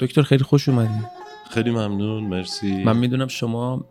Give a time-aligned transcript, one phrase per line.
[0.00, 1.04] دکتر خیلی خوش اومدی.
[1.50, 2.84] خیلی ممنون مرسی.
[2.84, 3.84] من می‌دونم شما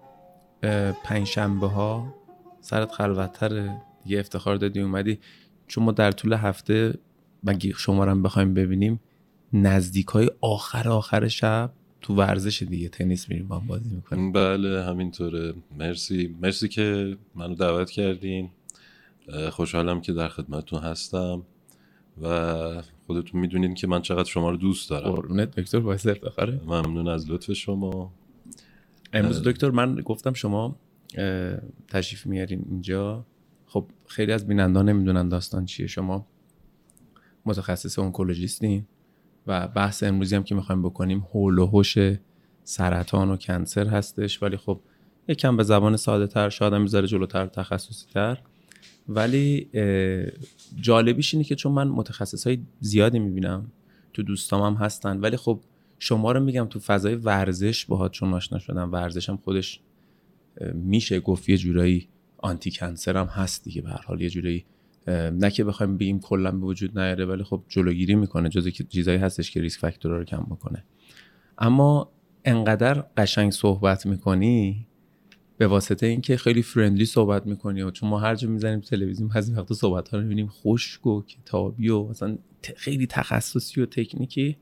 [1.04, 2.16] پنج شنبه ها
[2.62, 3.82] سرت خلوتتره.
[4.04, 5.20] دیگه افتخار دادی اومدی.
[5.68, 6.94] چون ما در طول هفته
[7.44, 9.00] مگه شما رو بخوایم ببینیم
[9.54, 11.72] نزدیک های آخر آخر شب
[12.02, 14.32] تو ورزش دیگه تنیس میریم با هم بازی می‌کنیم.
[14.32, 15.54] بله همینطوره.
[15.80, 16.36] مرسی.
[16.42, 18.50] مرسی که منو دعوت کردین.
[19.52, 21.44] خوشحالم که در خدمتتون هستم
[22.22, 22.28] و
[23.08, 25.12] خودتون می‌دونین که من چقدر شما رو دوست دارم.
[25.12, 28.14] قربونت دکتر باعث افتخاره ممنون از لطف شما.
[29.14, 30.76] امروز دکتر من گفتم شما
[31.88, 33.26] تشریف میارین اینجا.
[33.66, 35.88] خب خیلی از بینندان نمی‌دونن داستان چیه.
[35.88, 36.28] شما
[37.46, 38.86] متخصص اونکولوژیستین
[39.48, 41.98] و بحث امروزی هم که می‌خوایم بکنیم حول و حوش
[42.64, 44.44] سرطان و کنسر هستش.
[44.44, 44.80] ولی خب
[45.28, 48.42] یکم به زبان ساده تر شاید هم می‌ذاره جلوتر تخصصی تر
[49.10, 49.70] ولی
[50.76, 53.72] جالبیش اینه که چون من متخصص های زیادی می‌بینم
[54.14, 55.60] تو دوستام هم هستن ولی خب
[56.00, 59.80] شما رو میگم تو فضای ورزش باهات چون آشنا شدم ورزش هم خودش
[60.74, 64.66] میشه گفت یه جورایی آنتی کنسر هم هست دیگه به هر حال یه جورایی
[65.08, 69.52] نه که بخوایم بگیم کلا به وجود نیاره ولی خب جلوگیری می‌کنه جز چیزایی هستش
[69.52, 70.84] که ریسک فاکتورها رو کم بکنه.
[71.58, 72.12] اما
[72.46, 74.87] انقدر قشنگ صحبت می‌کنی
[75.58, 79.54] به واسطه اینکه خیلی فرندلی صحبت می‌کنی و چون ما هر جا می‌زنیم تلویزیون بعضی
[79.54, 82.38] وقتا صحبت ها رو می‌بینیم خشک و کتابی و مثلا
[82.76, 84.58] خیلی تخصصی و تکنیکی.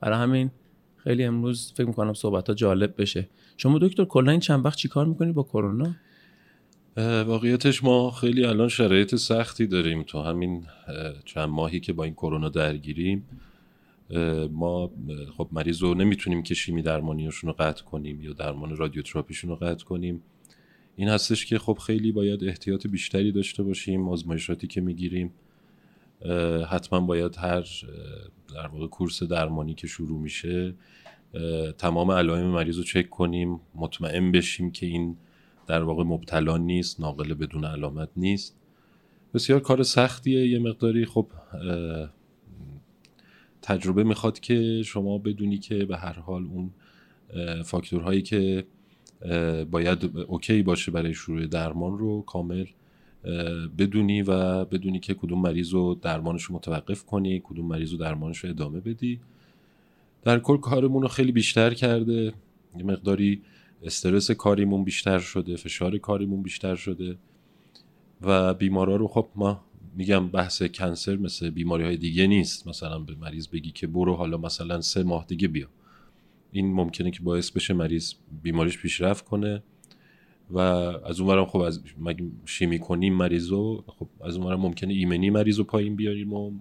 [0.00, 0.50] برای همین
[0.96, 3.28] خیلی امروز فکر می‌کنم صحبت ها جالب بشه.
[3.56, 5.96] شما دکتر کلا این چند وقت چیکار می‌کنی با کرونا؟
[7.26, 10.66] واقعیتش ما خیلی الان شرایط سختی داریم تو همین
[11.24, 13.24] چند ماهی که با این کرونا درگیریم.
[14.50, 14.90] ما
[15.36, 19.84] خب مریض رو نمی‌تونیم که شیمی درمانیشون رو قطع کنیم یا درمان رادیوتراپیشون رو قطع
[19.84, 20.22] کنیم.
[20.96, 25.32] این هستش که خب خیلی باید احتیاط بیشتری داشته باشیم آزمایشاتی که می‌گیریم.
[26.70, 27.64] حتما باید هر
[28.54, 30.74] در واقع کورس درمانی که شروع میشه
[31.78, 35.16] تمام علائم مریض رو چک کنیم مطمئن بشیم که این
[35.66, 38.56] در واقع مبتلا نیست ناقل بدون علامت نیست.
[39.34, 41.26] بسیار کار سختیه یه مقداری خب
[43.62, 46.70] تجربه می‌خواد که شما بدونی که به هر حال اون
[47.64, 48.64] فاکتورهایی که
[49.70, 52.66] باید اوکی باشه برای شروع درمان رو کامل
[53.78, 58.38] بدونی و بدونی که کدوم مریض رو درمانش رو متوقف کنی کدوم مریض رو درمانش
[58.38, 59.20] رو ادامه بدی.
[60.22, 62.32] در کل کارمون رو خیلی بیشتر کرده
[62.78, 63.42] یه مقداری
[63.82, 67.16] استرس کاریمون بیشتر شده فشار کاریمون بیشتر شده
[68.22, 69.60] و بیمارا رو خب ما
[69.96, 72.68] میگم بحث کنسر مثل بیماری های دیگه نیست.
[72.68, 75.66] مثلا به مریض بگی که برو حالا مثلا سه ماه دیگه بیا.
[76.52, 78.12] این ممکنه که باعث بشه مریض
[78.42, 79.62] بیماریش پیشرفت کنه
[80.50, 81.80] و از اونورم خب از
[82.44, 86.52] شیمی کنیم مریضو خب از اونورم ممکنه ایمنی مریض رو پایین بیاریم و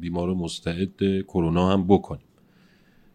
[0.00, 2.26] بیمار رو مستعد کرونا هم بکنیم.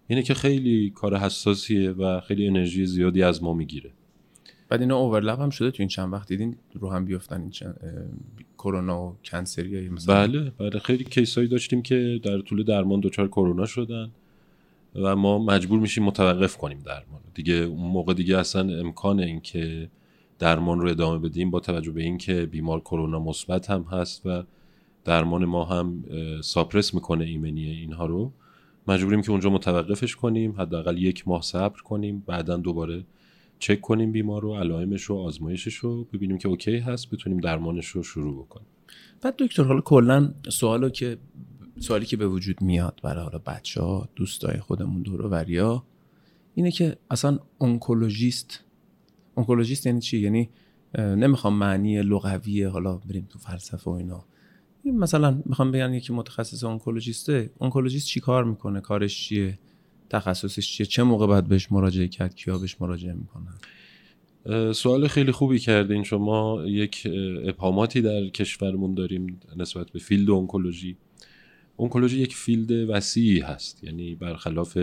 [0.08, 3.92] اینه که خیلی کار حساسیه و خیلی انرژی زیادی از ما می‌گیره.
[4.70, 7.52] بعد اینا اوورلپ هم شده تو این چند وقت دیدین رو هم بیفتن این
[8.58, 13.66] کرونا و کنسری مثلا؟ بله بله خیلی کیسایی داشتیم که در طول درمان دچار کرونا
[13.66, 14.12] شدن.
[14.96, 17.22] و ما مجبور میشیم متوقف کنیم درمان.
[17.34, 19.90] دیگه اون موقع دیگه اصلا امکان این که
[20.40, 24.44] درمان رو ادامه بدیم با توجه به اینکه بیمار کرونا مثبت هم هست و
[25.06, 26.04] درمان ما هم
[26.42, 28.32] ساپرس می‌کنه ایمنی اینها رو.
[28.88, 33.04] مجبوریم که اونجا متوقفش کنیم حداقل یک ماه صبر کنیم بعدا دوباره
[33.60, 38.04] چک کنیم بیمار رو علائمش رو آزمایشش رو ببینیم که اوکی هست بتونیم درمانش رو
[38.04, 38.68] شروع بکنیم.
[39.22, 41.18] بعد دکتر حالا کلا سوالو که
[41.84, 45.84] سوالی که به وجود میاد برای حالا بچه ها دوستای خودمون دور وریا
[46.56, 48.64] اینه که اصلا اونکولوژیست
[49.36, 50.50] اونکولوژیست یعنی چی؟ یعنی
[50.98, 54.26] نمی‌خوام معنی لغوی حالا بریم تو فلسفه و اینا.
[54.86, 59.60] مثلا می‌خوام بگم یکی متخصص اونکولوژیسته اونکولوژیست چی کار می‌کنه؟ کارش چیه؟
[60.10, 63.54] تخصصش چیه؟ چه موقع باید بهش مراجعه کرد؟ کیا بهش مراجعه می‌کنن؟
[64.74, 66.04] سوال خیلی خوبی کردین.
[66.04, 67.08] شما یک
[67.46, 70.98] ابهاماتی در کشورمون داریم نسبت به field اونکولوژی.
[71.76, 73.84] اونکولوژی یک field وسیعی هست.
[73.84, 74.78] یعنی برخلاف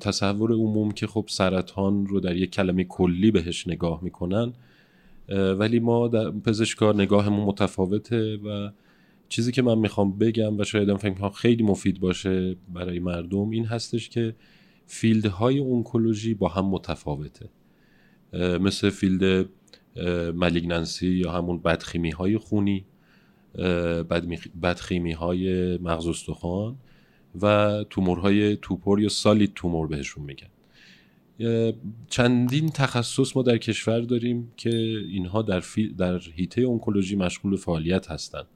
[0.00, 4.52] تصور عموم که خب سرطان رو در یک کلمه کلی بهش نگاه می‌کنن
[5.28, 8.70] ولی ما در پزشکا نگاهمون متفاوته و
[9.28, 14.08] چیزی که من می‌خوام بگم و شاید فکر خیلی مفید باشه برای مردم این هستش
[14.08, 14.34] که
[14.86, 17.48] field های اونکولوژی با هم متفاوته.
[18.60, 19.48] مثل فیلد
[20.34, 22.84] ملیگننسی یا همون بدخیمی های خونی.
[24.62, 26.76] بدخیمی های مغز استخوان
[27.42, 30.48] و تومورهای توپور یا سالید تومور بهشون میگن.
[32.08, 34.70] چندین تخصص ما در کشور داریم که
[35.08, 35.62] اینها در,
[35.98, 38.46] در هیته اونکولوژی مشغول فعالیت هستند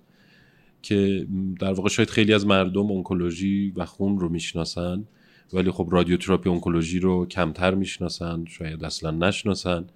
[0.82, 1.26] که
[1.60, 5.04] در واقع شاید خیلی از مردم اونکولوژی و خون رو می‌شناسن
[5.52, 9.86] ولی خب رادیوتراپی اونکولوژی رو کمتر می‌شناسن شاید اصلا نشناسن.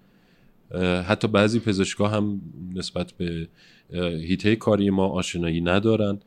[1.06, 2.40] حتی بعضی پزشکا هم
[2.74, 3.48] نسبت به
[3.92, 6.18] هیته کاری ما آشنایی ندارن.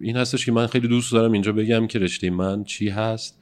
[0.00, 3.38] این هستش که من خیلی دوست دارم اینجا بگم که رشته من چی هست.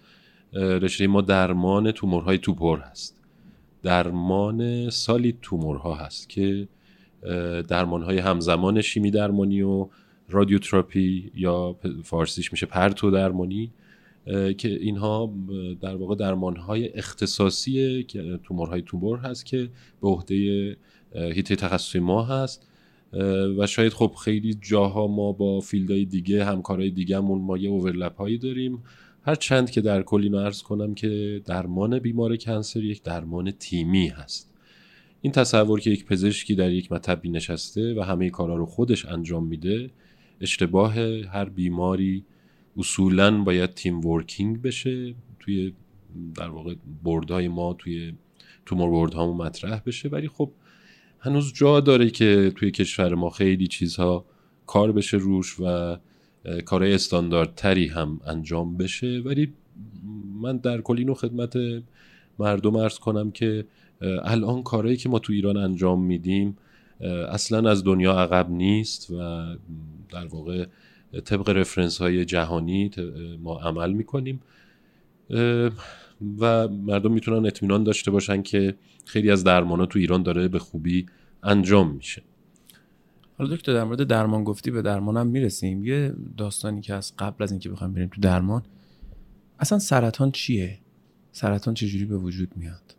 [0.52, 3.20] رشته ما درمان تومورهای توپر هست.
[3.82, 6.68] درمان سالی تومورها هست که
[7.68, 9.88] درمانهای همزمان شیمی درمانی و
[10.28, 13.72] رادیوتراپی یا فارسیش میشه پرتو درمانی
[14.58, 15.34] که اینها
[15.80, 19.68] در واقع درمانهای اختصاصی که تومورهای تومور هست که
[20.02, 20.76] به عهده
[21.14, 22.66] حیطه تخصصی ما هست.
[23.58, 28.16] و شاید خب خیلی جاها ما با field های دیگه همکارای دیگهمون ما یه overlap
[28.16, 28.82] هایی داریم.
[29.22, 34.08] هر چند که در کل اینو عرض کنم که درمان بیمار cancer یک درمان تیمی
[34.08, 34.50] هست.
[35.20, 39.46] این تصور که یک پزشکی در یک مطبی نشسته و همه کارا رو خودش انجام
[39.46, 39.90] میده
[40.40, 40.94] اشتباه
[41.32, 42.24] هر بیماری
[42.76, 45.14] اصولا باید تیم ورکینگ بشه.
[45.40, 45.72] توی
[46.34, 46.74] در واقع
[47.04, 48.12] بردهای ما توی
[48.66, 50.08] تومور برد هامون مطرح بشه.
[50.08, 50.50] ولی خب
[51.24, 54.24] هنوز جا داره که توی کشور ما خیلی چیزها
[54.66, 55.96] کار بشه روش و
[56.64, 59.22] کارهای استانداردتری هم انجام بشه.
[59.24, 59.52] ولی
[60.42, 61.56] من در کل اینو خدمت
[62.38, 63.64] مردم ارز کنم که
[64.24, 66.56] الان کارهایی که ما تو ایران انجام میدیم
[67.28, 69.14] اصلا از دنیا عقب نیست و
[70.10, 70.66] در واقع
[71.24, 72.90] طبق رفرنس های جهانی
[73.42, 74.40] ما عمل می‌کنیم.
[76.38, 78.74] و مردم می‌تونن اطمینان داشته باشن که
[79.04, 81.06] خیلی از درمان تو ایران داره به خوبی
[81.42, 82.22] انجام میشه.
[83.38, 85.84] حالا دکتر در مورد درمان گفتی به درمانم می‌رسیم.
[85.84, 88.62] یه داستانی که از قبل از اینکه بخوایم بریم تو درمان.
[89.58, 90.78] اصلا سرطان چیه؟
[91.32, 92.96] سرطان چجوری به وجود میاد؟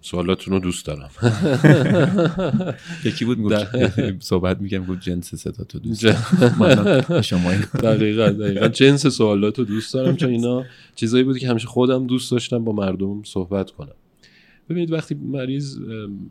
[0.00, 1.10] سوالاتون رو دوست دارم.
[3.04, 3.54] یکی بود
[4.20, 6.06] صحبت میگم گفت جنس صدا تو دوست
[7.22, 7.52] شما
[7.82, 8.68] دقیقا دقیقا.
[8.68, 10.64] جنس سوالات رو دوست دارم چون اینا
[10.94, 13.94] چیزایی بود که همیشه خودم دوست داشتم با مردم صحبت کنم.
[14.70, 15.78] ببینید وقتی مریض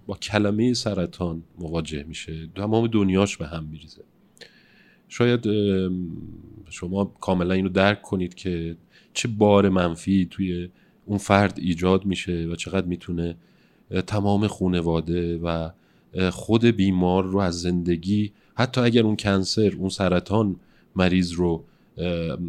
[0.07, 4.01] با کلمه سرطان مواجه میشه تمام دنیاش به هم میریزه.
[5.07, 5.45] شاید
[6.69, 8.77] شما کاملا اینو درک کنید که
[9.13, 10.69] چه بار منفی توی
[11.09, 13.35] اون فرد ایجاد میشه و چقدر می‌تونه
[14.07, 15.69] تمام خونواده و
[16.31, 20.56] خود بیمار رو از زندگی حتی اگر اون cancer اون سرطان
[20.95, 21.63] مریض رو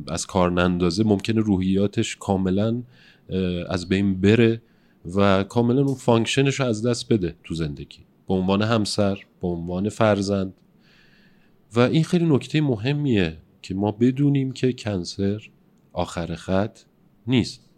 [0.08, 2.82] از کار نندازه ممکنه روحیاتش کاملا
[3.68, 4.62] از بین بره
[5.14, 7.98] و کاملا اون function ش رو از دست بده تو زندگی.
[8.28, 10.54] به عنوان همسر به عنوان فرزند.
[11.76, 15.50] و این خیلی نکته مهمیه که ما بدونیم که cancer
[15.92, 16.78] آخر خط
[17.26, 17.69] نیست.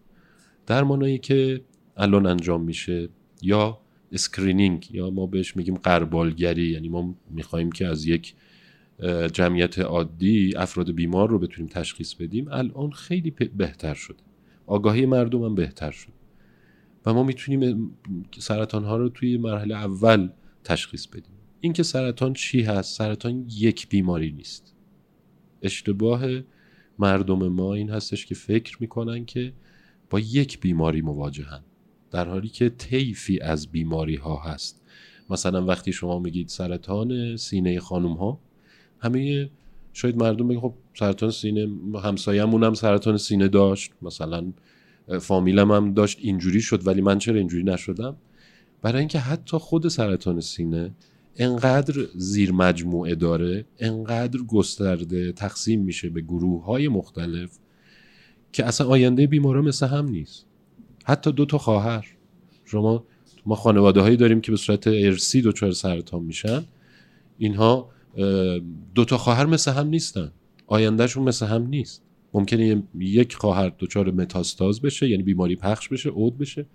[0.66, 1.60] درمانایی که
[1.96, 3.08] الان انجام میشه
[3.42, 3.78] یا
[4.12, 8.34] screening یا ما بهش میگیم غربالگری یعنی ما می‌خوایم که از یک
[9.32, 14.22] جمعیت عادی افراد بیمار رو بتونیم تشخیص بدیم الان خیلی بهتر شده.
[14.66, 16.12] آگاهی مردم هم بهتر شد
[17.06, 17.90] و ما می‌تونیم
[18.38, 20.28] سرطان ها رو توی مرحله اول
[20.64, 21.34] تشخیص بدیم.
[21.60, 24.74] اینکه سرطان چی هست؟ سرطان یک بیماری نیست.
[25.62, 26.22] اشتباه
[26.98, 29.52] مردم ما این هستش که فکر می‌کنن که
[30.12, 31.60] با یک بیماری مواجهن
[32.10, 34.82] در حالی که طیفی از بیماری ها هست.
[35.30, 38.38] مثلا وقتی شما میگید سرطان سینه خانم ها
[38.98, 39.50] همه
[39.92, 41.68] شاید مردم بگن خب سرطان سینه
[42.04, 44.52] همسایه‌مون هم سرطان سینه داشت مثلا
[45.20, 48.16] فامیلم هم داشت اینجوری شد ولی من چرا اینجوری نشدم؟
[48.82, 50.90] برای اینکه حتی خود سرطان سینه
[51.36, 57.58] انقدر زیر مجموعه داره انقدر گسترده تقسیم میشه به گروه های مختلف
[58.52, 60.46] که اصلا آینده بیمارا مثل هم نیست.
[61.04, 62.06] حتی دو تا خواهر.
[62.64, 63.04] شما
[63.46, 66.64] ما خانواده هایی داریم که به صورت ارسی دچار سرطان میشن.
[67.38, 67.90] اینها
[68.94, 70.32] دو تا خواهر مثل هم نیستن.
[70.66, 72.02] آیندهشون مثل هم نیست.
[72.34, 76.66] ممکنه یک خواهر دچار متاستاز بشه یعنی بیماری پخش بشه عود بشه.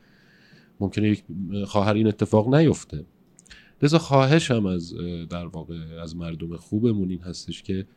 [0.79, 1.23] ممکنه یک
[1.65, 3.05] خواهر این اتفاق نیفته.
[3.81, 4.93] لذا خواهش هم از
[5.29, 7.87] در واقع از مردم خوبمون این هستش که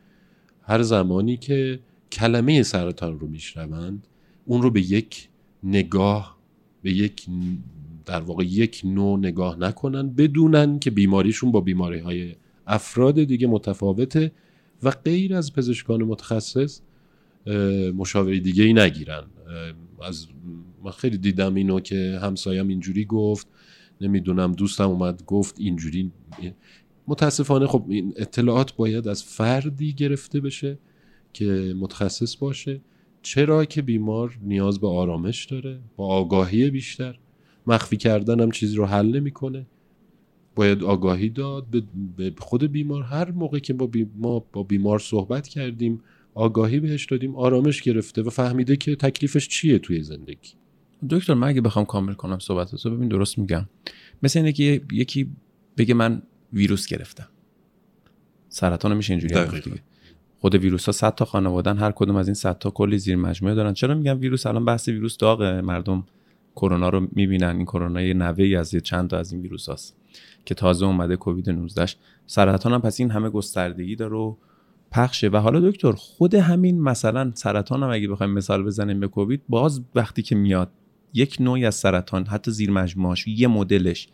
[0.62, 1.80] هر زمانی که
[2.12, 4.06] کلمه سرطان رو میشنوند
[4.44, 5.28] اون رو به یک
[5.64, 6.38] نگاه
[6.82, 7.26] به یک
[8.06, 12.34] در واقع یک نوع نگاه نکنن بدونن که بیماریشون با بیماری های
[12.66, 14.32] افراد دیگه متفاوته
[14.82, 16.80] و غیر از پزشکان متخصص
[17.94, 19.22] مشاوره دیگه ای نگیرن
[20.02, 20.26] از
[20.84, 23.46] من خیلی دیدم اینو که همسایم اینجوری گفت
[24.00, 26.12] نمی‌دونم دوستم اومد گفت اینجوری
[27.08, 30.78] متاسفانه خب این اطلاعات باید از فردی گرفته بشه.
[31.32, 32.80] که متخصص باشه.
[33.22, 37.18] چرا که بیمار نیاز به آرامش داره با آگاهی بیشتر.
[37.66, 39.66] مخفی کردن هم چیزی رو حل نمی‌کنه.
[40.54, 41.66] باید آگاهی داد
[42.16, 43.02] به خود بیمار.
[43.02, 46.00] هر موقع که با ما با بیمار صحبت کردیم
[46.34, 50.48] آگاهی بهش دادیم آرامش گرفته و فهمیده که تکلیفش چیه توی زندگی.
[51.10, 53.68] دکتر من اگه بخوام کامل کنم صحبت ببین درست میگم.
[54.22, 55.30] مثل اینه که یکی
[55.76, 56.22] بگه من
[56.52, 57.28] ویروس گرفتم.
[58.48, 59.82] سرطان میشه اینجوری دیگه.
[60.40, 63.54] خود ویروس ها 100 تا خانوادن هر کدوم از این 100 تا کلی زیر مجموعه
[63.54, 63.74] دارن.
[63.74, 65.60] چرا میگم ویروس؟ الان بحث ویروس داغه.
[65.60, 66.04] مردم
[66.56, 67.56] کرونا رو می‌بینن.
[67.56, 69.96] این کرونا یه نوعی از چند تا از این ویروس هاست
[70.44, 71.86] که تازه اومده کووید 19
[72.26, 74.34] سرطان هم پس این همه گستردگی داره و
[74.90, 75.28] پخشه.
[75.28, 79.80] و حالا دکتر خود همین مثلا سرطان هم اگه بخوایم مثال بزنیم به کووید باز
[79.94, 80.70] وقتی که میاد
[81.14, 84.08] یک نوعی از سرطان حتی زیر مجموعهش یه مدلش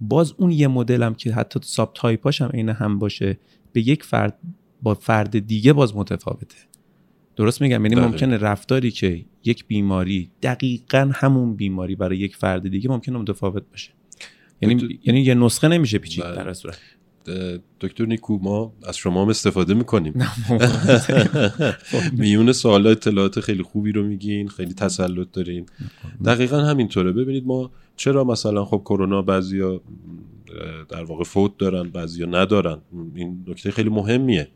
[0.00, 3.38] باز اون یه مدل هم که حتی ساب تایپاش هم عین هم باشه
[3.72, 4.38] به یک فرد
[4.82, 6.56] با فرد دیگه باز متفاوته.
[7.36, 12.90] درست میگم؟ یعنی ممکنه رفتاری که یک بیماری دقیقا همون بیماری برای یک فرد دیگه
[12.90, 13.90] ممکنه متفاوت باشه.
[14.62, 16.36] یعنی یعنی یه نسخه نمیشه پیچید بله.
[16.36, 16.78] در صورت.
[17.80, 20.14] دکتر نیکو ما از شما هم استفاده می‌کنیم.
[22.18, 25.66] میون سوال اطلاعات خیلی خوبی رو میگین خیلی تسلط دارین.
[26.24, 27.12] دقیقا همینطوره.
[27.12, 29.80] ببینید ما چرا مثلا خب کرونا بعضیا
[30.88, 32.78] در واقع فوت دارن بعضیا ندارن.
[33.14, 34.48] این نکته خیلی مهمیه.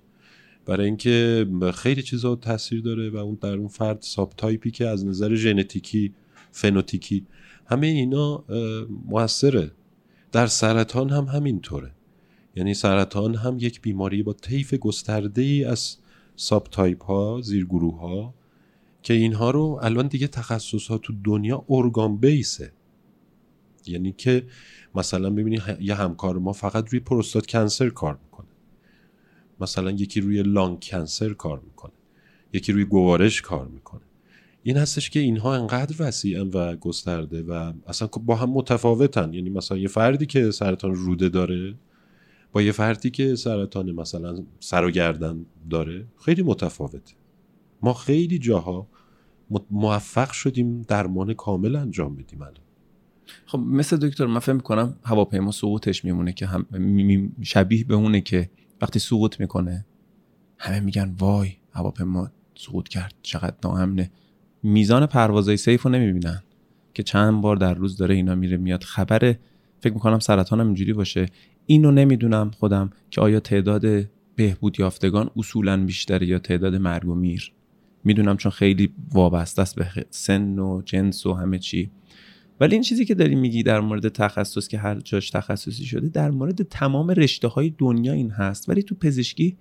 [0.67, 5.07] برای اینکه خیلی چیزا تاثیر داره و اون در اون فرد subtype ی که از
[5.07, 6.15] نظر ژنتیکی
[6.51, 7.27] فنوتیپی
[7.67, 8.45] همه اینا
[9.07, 9.71] موثره.
[10.33, 11.91] در سرطان هم همینطوره.
[12.57, 15.97] یعنی سرطان هم یک بیماری با طیف گسترده ای از
[16.37, 18.35] subtype ها زیرگروه ها
[19.03, 22.73] که اینها رو الان دیگه تخصص ها تو دنیا organ base ه.
[23.87, 24.47] یعنی که
[24.95, 28.49] مثلا ببینی یه همکار ما فقط روی prostate cancer کار می‌کنه.
[29.63, 31.93] مثلا یکی روی lung cancer کار می‌کنه
[32.53, 34.01] یکی روی گوارش کار می‌کنه.
[34.63, 39.35] این هستش که اینها انقدر وسیعن و گسترده و اصلا با هم متفاوتن.
[39.35, 41.75] یعنی مثلا یه فردی که سرطان روده داره
[42.53, 47.15] با یه فردی که سرطان مثلا سر و گردن داره خیلی متفاوته.
[47.83, 48.87] ما خیلی جاها
[49.71, 52.55] موفق شدیم درمان کامل انجام بدیم الان.
[53.47, 56.67] خب مثل دکتر من فهم کنم هواپیما سقوطش میمونه که هم
[57.43, 58.51] شبیه به اونه که
[58.83, 59.85] وقتی سقوط می‌کنه.
[60.59, 64.11] همه میگن وای هواپیما سقوط کرد چقدر ناامنه.
[64.63, 66.43] میزان پروازهای سیف نمی‌بینن.
[66.95, 68.83] که چند بار در روز داره اینا میره میاد.
[68.83, 69.35] خبر
[69.81, 71.27] فکر می‌کنم سرطان هم اینجوری باشه.
[71.67, 77.53] اینو نمی‌دونم خودم که آیا تعداد بهبود یافتگان اصولا بیشتره یا تعداد مرگ و میر.
[78.05, 81.91] می‌دونم چون خیلی وابسته است به سن و جنس و همه چی.
[82.63, 86.31] ولی این چیزی که داری میگی در مورد تخصص که هر جاش تخصصی شده در
[86.31, 88.69] مورد تمام رشته های دنیا این هست.
[88.69, 89.57] ولی تو پزشکی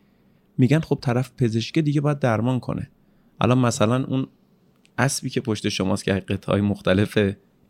[0.57, 2.89] میگن خب طرف پزشکی دیگه باید درمان کنه.
[3.39, 4.27] الان مثلا اون
[4.97, 7.17] اسبی که پشت شماست که قطعه مختلف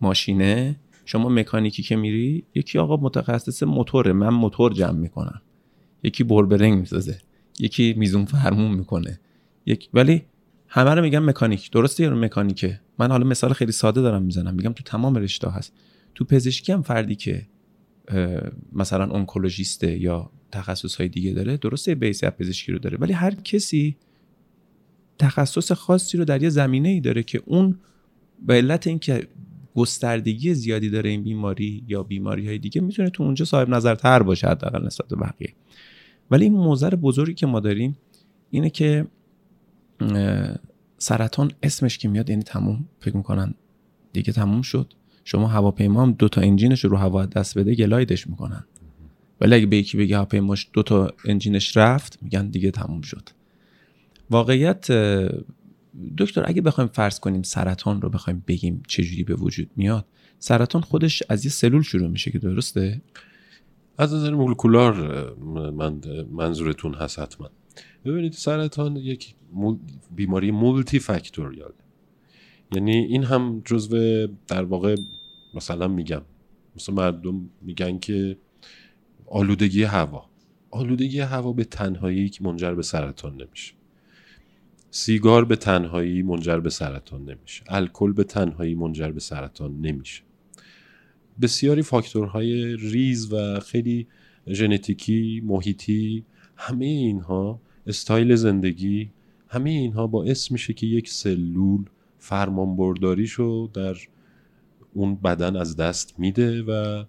[0.02, 5.42] ماشینه شما مکانیکی که میری یکی آقا متخصص موتوره من موتور جمع می‌کنم.
[6.04, 7.18] یکی بربرنگ می‌سازه.
[7.60, 9.20] یکی میزون فرمون می‌کنه.
[9.66, 10.24] یک ولی
[10.74, 11.72] همه رو میگم مکانیک.
[11.72, 14.54] درسته یا مکانیکه؟ من حالا مثال خیلی ساده دارم می‌زنم.
[14.54, 15.74] میگم تو تمام رشته هست.
[16.16, 17.48] تو پزشکی هم فردی که
[18.74, 23.98] مثلا اونکولوژیسته یا تخصص های دیگه داره درسته بیس پزشکی رو داره ولی هر کسی
[25.20, 27.80] تخصص خاصی رو در یه زمینه ای داره که اون
[28.48, 29.28] به علت اینکه
[29.76, 34.48] گستردگی زیادی داره این بیماری یا بیماری های دیگه می‌تونه تو اونجا صاحب نظرتر باشه
[34.48, 35.54] حداقل نسبت به بقیه.
[36.32, 37.98] ولی این موزر بزرگی که ما داریم
[38.50, 39.08] اینه که
[40.98, 43.54] سرطان اسمش که میاد یعنی تموم فکر می‌کنن
[44.14, 44.94] دیگه تموم شد.
[45.24, 48.66] شما هواپیما هم دو تا انجینش رو هوا دست بده گلایدش می‌کنن.
[49.42, 53.30] ولی اگه به یکی بگه هواپیماش دو تا انجینش رفت میگن دیگه تموم شد.
[54.30, 54.92] واقعیت
[56.18, 60.06] دکتر اگه بخوایم فرض کنیم سرطان رو بخوایم بگیم چجوری به وجود میاد
[60.40, 63.02] سرطان خودش از یه سلول شروع میشه که درسته؟
[63.98, 64.96] از نظر مولکولار
[65.72, 67.50] من منظورتون هست حتما.
[68.06, 69.36] ببینید سرطان یک
[70.16, 71.74] بیماری مولتی فاکتوریال
[72.76, 74.96] یعنی این هم جزو در واقع
[75.54, 76.22] مثلا میگم
[76.76, 78.38] مثلا مردم میگن که
[79.26, 80.26] آلودگی هوا.
[80.72, 83.74] آلودگی هوا به تنهایی که منجر به سرطان نمیشه.
[84.92, 87.64] سیگار به تنهایی منجر به سرطان نمیشه.
[87.68, 90.24] الکل به تنهایی منجر به سرطان نمیشه.
[91.42, 94.08] بسیاری فاکتورهای ریز و خیلی
[94.48, 99.12] ژنتیکی محیطی همه اینها استایل زندگی
[99.54, 101.86] همه اینها باعث میشه که یک سلول
[102.20, 103.98] فرمانبرداریشو در
[104.94, 107.04] اون بدن از دست میده و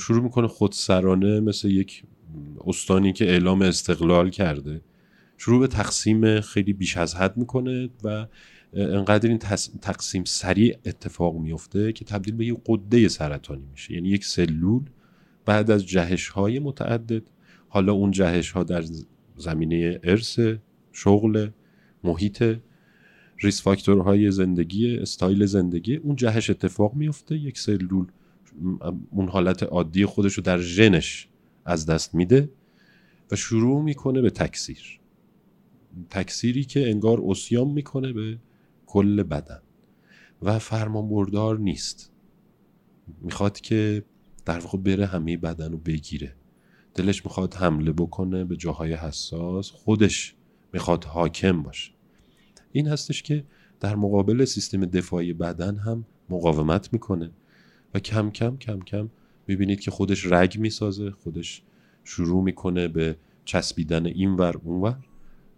[0.00, 2.02] شروع می‌کنه خودسرانه مثل یک
[2.66, 4.80] استانی که اعلام استقلال کرده.
[5.38, 8.26] شروع به تقسیم خیلی بیش از حد می‌کنه و
[8.72, 9.38] انقدر این
[9.82, 13.94] تقسیم سریع اتفاق میفته که تبدیل به یک قده سرطانی میشه.
[13.94, 14.82] یعنی یک سلول
[15.44, 17.22] بعد از جهش های متعدد.
[17.68, 18.84] حالا اون جهش ها در
[19.36, 20.40] زمینه ارث
[20.94, 21.48] شغل
[22.04, 22.44] محیط
[23.38, 25.96] ریس فاکتورهای زندگی استایل زندگی.
[25.96, 28.06] اون جهش اتفاق میفته یک سلول
[29.10, 31.28] اون حالت عادی خودش رو در ژنش
[31.64, 32.50] از دست میده
[33.30, 35.00] و شروع می‌کنه به تکثیر.
[36.10, 38.38] تکثیری که انگار اسیام می‌کنه به
[38.86, 39.60] کل بدن
[40.42, 42.12] و فرمان بردار نیست.
[43.20, 44.04] می‌خواد که
[44.44, 46.34] در واقع بره همه بدن رو بگیره.
[46.94, 49.70] دلش می‌خواد حمله بکنه به جاهای حساس.
[49.70, 50.34] خودش
[50.74, 51.92] می‌خواد حاکم باشه.
[52.72, 53.44] این هستش که
[53.80, 57.30] در مقابل سیستم دفاعی بدن هم مقاومت می‌کنه
[57.94, 59.10] و کم کم کم کم
[59.46, 61.62] می‌بینید که خودش رگ می‌سازه خودش
[62.04, 64.96] شروع می‌کنه به چسبیدن اون ور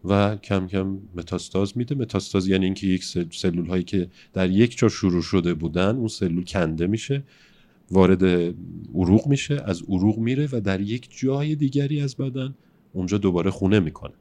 [0.04, 1.94] و کم کم متاستاز میده.
[1.94, 6.44] متاستاز یعنی اینکه یک سلول هایی که در یک جا شروع شده بودن اون سلول
[6.44, 7.22] کنده میشه
[7.90, 8.24] وارد
[8.94, 12.54] عروق میشه از عروق میره و در یک جای دیگری از بدن
[12.92, 14.14] اونجا دوباره خونه می‌کنه.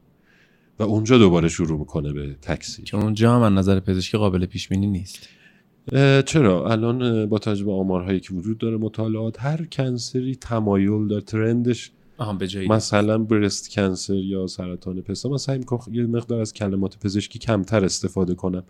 [0.78, 2.84] و اونجا دوباره شروع می‌کنه به تکثیر.
[2.84, 5.28] که اونجا هم از نظر پزشکی قابل پیش بینی نیست
[6.26, 11.92] چرا؟ الان با توجه به آمارهایی که وجود داره مطالعات هر کنسری تمایل داره ترندش
[12.18, 17.38] به مثلا برست کنسر یا سرطان پستان من سعی می‌کنم یه مقدار از کلمات پزشکی
[17.38, 18.62] کمتر استفاده کنم.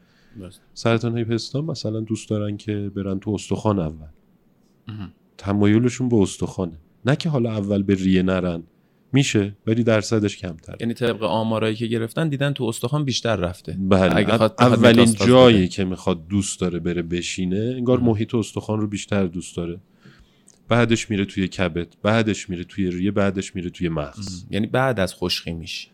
[0.75, 4.07] سرطان های پستان مثلا دوست دارن که برن تو استخوان اول.
[5.39, 6.79] تمایلشون به استخوانه.
[7.07, 8.63] نه که حالا اول به ریه نرن.
[9.17, 13.77] میشه ولی درصدش کمتر یعنی طبق آمارایی که گرفتن دیدن تو استخوان بیشتر رفته.
[13.81, 19.57] بله اولین جایی که می‌خواد دوست داره بره بشینه انگار محیط استخوان رو بیشتر دوست
[19.57, 19.81] داره.
[20.69, 24.45] بعدش میره توی کبد بعدش میره توی ریه بعدش میره توی مغز.
[24.51, 25.89] یعنی بعد از خوشخیمیش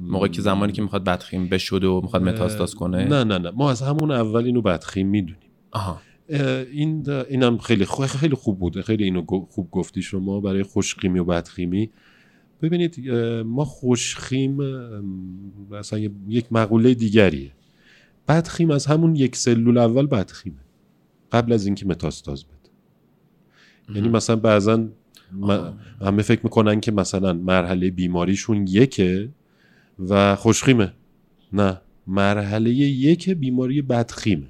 [0.00, 3.04] موقعی که زمانی که می‌خواد بدخیم بشده و می‌خواد متاستاز کنه.
[3.04, 3.50] نه نه نه.
[3.50, 5.50] ما از همون اول اینو بدخیم می‌دونیم.
[5.70, 6.00] آها.
[6.72, 8.82] این اینم خیلی خوب خیلی خوب بوده.
[8.82, 10.40] خیلی اینو خوب گفتی شما.
[10.40, 11.90] برای خوشخیمی و بدخیمی
[12.62, 13.10] ببینید
[13.44, 14.56] ما خوشخیم
[15.70, 17.52] مثلا یک مقوله دیگریه.
[18.28, 20.60] بدخیم از همون یک سلول اول بدخیمه.
[21.32, 22.54] قبل از اینکه متاستاز بده.
[23.96, 24.88] یعنی مثلا بعضا
[26.00, 29.28] همه فکر می‌کنن که مثلا مرحله بیماریشون یکه
[29.98, 30.92] و خوشخیمه.
[31.52, 34.48] نه مرحله یک بیماری بدخیمه.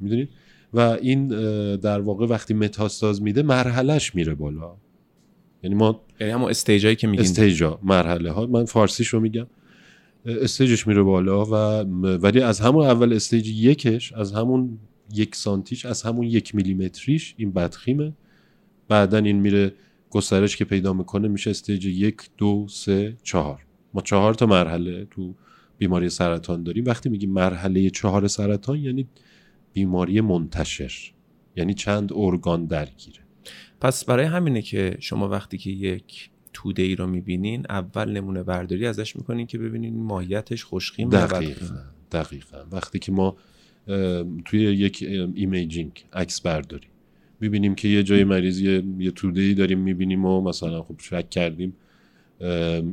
[0.00, 0.28] می‌دونید؟
[0.74, 1.28] و این
[1.76, 4.76] در واقع وقتی متاستاز میده مرحلهش میره بالا.
[5.64, 7.26] یعنی ما یعنی همون استیجایی که میگین.
[7.26, 9.46] استیجا مرحله ها من فارسیش رو میگم.
[10.26, 11.54] استیجش میره بالا و
[12.16, 14.78] ولی از همون اول استیج یکش از همون
[15.14, 18.12] یک سانتیش از همون یک میلیمتریش این بدخیمه.
[18.88, 19.72] بعدا این میره
[20.10, 23.60] گسترش که پیدا می‌کنه میشه استیج یک دو سه چهار.
[23.94, 25.34] ما چهار تا مرحله تو
[25.78, 26.84] بیماری سرطان داریم.
[26.84, 29.06] وقتی میگیم مرحله چهار سرطان یعنی
[29.72, 31.12] بیماری منتشر.
[31.56, 33.23] یعنی چند ارگان درگیره.
[33.80, 38.86] پس برای همینه که شما وقتی که یک توده ای رو می‌بینین اول نمونه برداری
[38.86, 41.54] ازش می‌کنین که ببینین ماهیتش خوشخیم دقیقا
[42.12, 42.58] دقیقا.
[42.72, 43.36] وقتی که ما
[44.44, 45.04] توی یک
[45.34, 46.90] imaging عکس برداریم
[47.40, 51.76] می‌بینیم که یه جای مریض یه, توده ای داریم می‌بینیم و مثلا خب شک کردیم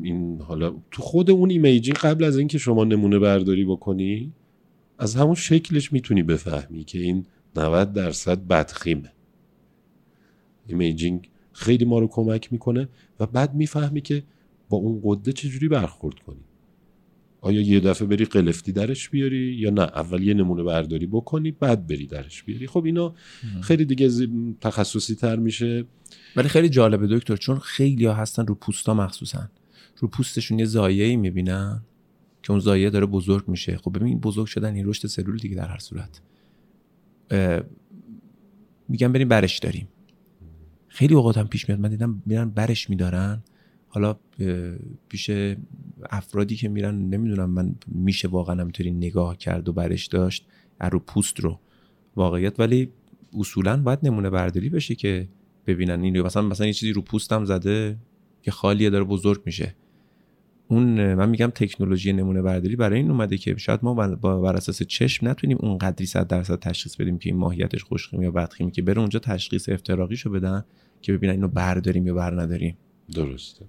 [0.03, 4.31] این حالا تو خود اون imaging قبل از اینکه شما نمونه برداری بکنی
[4.99, 9.11] از همون شکلش می‌تونی بفهمی که این 90 درصد بدخیمه.
[10.67, 14.24] imaging خیلی ما رو کمک می‌کنه و بعد می‌فهمی که
[14.69, 16.39] با اون غده چجوری برخورد کنی.
[17.41, 21.88] آیا یه دفعه بری قلفتی درش بیاری یا نه؟ اول یه نمونه برداری بکنی بعد
[21.88, 22.67] بری درش بیاری.
[22.67, 23.15] خب اینا
[23.62, 24.28] خیلی دیگه
[24.62, 25.86] تخصصی تر میشه.
[26.36, 29.50] ولی خیلی جالبه دکتر چون خیلی ها هستن رو پوستا مخصوصا.
[29.97, 31.82] رو پوستشون یه زایه می‌بینن
[32.43, 33.78] که اون زایه داره بزرگ میشه.
[33.78, 36.21] خب ببین بزرگ شدن این رشد سلول دیگه در هر صورت.
[38.89, 39.88] میگن بریم برش داریم.
[40.93, 41.82] خیلی اوقات هم پیش میاد.
[41.82, 43.43] من دیدم میرن برش میدارن.
[43.88, 44.15] حالا
[45.10, 45.32] پیش
[46.10, 50.45] افرادی که میرن نمی‌دونم من میشه واقعا همینطوری نگاه کرد و برش داشت
[50.91, 51.60] رو پوست رو
[52.15, 52.60] واقعیت.
[52.60, 52.89] ولی
[53.39, 55.27] اصولا باید نمونه برداری بشه که
[55.67, 56.01] ببینن.
[56.01, 57.97] این مثلا مثلا یه چیزی رو پوستم زده
[58.41, 59.75] که خالیه داره بزرگ میشه.
[60.71, 65.27] اون من میگم تکنولوژی نمونه برداری برای این اومده که شاید ما بر اساس چشم
[65.27, 68.99] نتونیم اون قدری صد درصد تشخیص بدیم که این ماهیتش خوشخیمی یا بدخیمی که بره
[68.99, 70.63] اونجا تشخیص افتراقیشو بدن
[71.01, 72.77] که ببینن اینو برداریم یا بر نداریم
[73.15, 73.65] درسته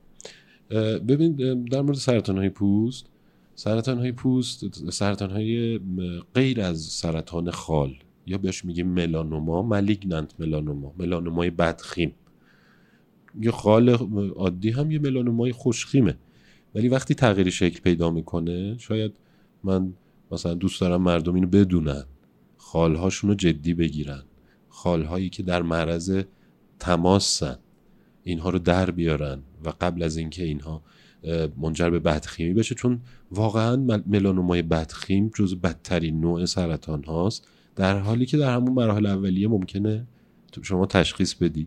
[1.09, 3.07] ببین در مورد سرطان های پوست
[3.55, 5.81] سرطان های پوست سرطان های
[6.35, 7.95] غیر از سرطان خال
[8.27, 12.15] یا بهش میگیم ملانوما ملیگننت ملانوما ملانومای بدخیم.
[13.41, 13.89] یه خال
[14.37, 16.17] عادی هم یه ملانومای خوشخیمه
[16.75, 19.13] ولی وقتی تغییر شکل پیدا می‌کنه شاید
[19.65, 19.93] من
[20.33, 22.05] مثلا دوست دارم مردم اینو بدونن.
[22.57, 24.23] خالهاشون رو جدی بگیرن.
[24.69, 26.23] خالهایی که در معرض
[26.79, 27.59] تماسن.
[28.23, 30.83] اینها رو در بیارن و قبل از اینکه اینها
[31.57, 37.49] منجر به بدخیمی بشه چون واقعا ملانومای بدخیم جز بدترین نوع سرطان هاست.
[37.77, 40.07] در حالی که در همون مراحل اولیه ممکنه
[40.63, 41.67] شما تشخیص بدی.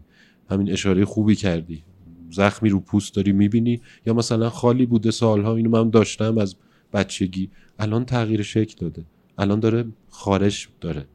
[0.49, 1.83] همین اشاره خوبی کردی.
[2.31, 6.55] زخمی رو پوست داری می‌بینی؟ یا مثلا خالی بوده سالها اینو من داشتم از
[6.93, 7.49] بچگی.
[7.79, 9.05] الان تغییر شکل داده.
[9.37, 11.05] الان داره خارش داره.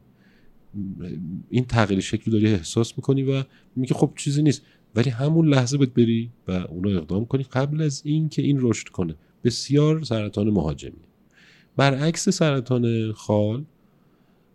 [1.49, 3.43] این تغییر شکل داری احساس می‌کنی و
[3.75, 4.61] میگه خب چیزی نیست.
[4.95, 8.87] ولی همون لحظه باید بری و اونو اقدام کنی قبل از این که این رشد
[8.87, 9.15] کنه.
[9.43, 11.01] بسیار سرطان مهاجمی.
[11.77, 13.65] برعکس سرطان خال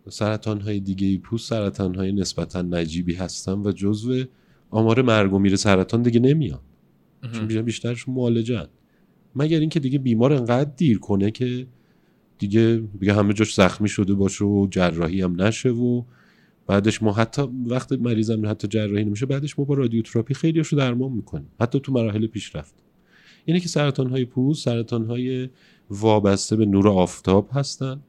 [0.09, 4.23] سرطان های دیگه پوست سرطان های نسبتا نجیبی هستن و جزو
[4.69, 6.59] آمار مرگ و میره سرطان دیگه نمیان
[7.33, 8.67] چون بیشترشون معالجن.
[9.35, 11.67] مگر اینکه دیگه بیمار انقدر دیر کنه که
[12.39, 16.03] دیگه دیگه همه جاش زخمی شده باشه و جراحی هم نشه و
[16.67, 21.11] بعدش ما حتی وقت مریضم حتی جراحی نمیشه بعدش ما با رادیوتراپی خیلی رو درمان
[21.11, 21.47] می‌کنیم.
[21.61, 22.73] حتی تو مراحل پیشرفت.
[23.45, 25.49] اینه که سرطان های پوست سرطان های
[25.89, 27.99] وابسته به نور آفتاب هستن.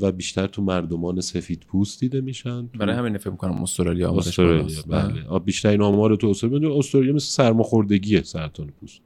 [0.00, 2.66] و بیشتر تو مردمان سفید پوست دیده میشن.
[2.66, 5.38] برای همین فکر کنم استرالیا استرالیا بله.
[5.38, 9.00] بیشتر این آمار تو استرالیا استرالیا مثل سرماخوردگی سرطان پوست.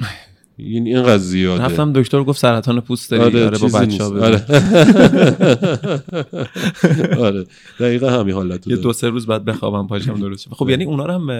[0.56, 1.64] این اینقدر زیاده.
[1.64, 3.22] رفتم دکتر گفت سرطان پوست داری.
[3.22, 4.44] آره, آره با بچه آره.
[7.26, 7.44] آره.
[7.80, 11.12] دقیقا همین حالت یه دو سه روز بعد بخوابم پاشم درست خب یعنی اونا رو
[11.12, 11.30] هم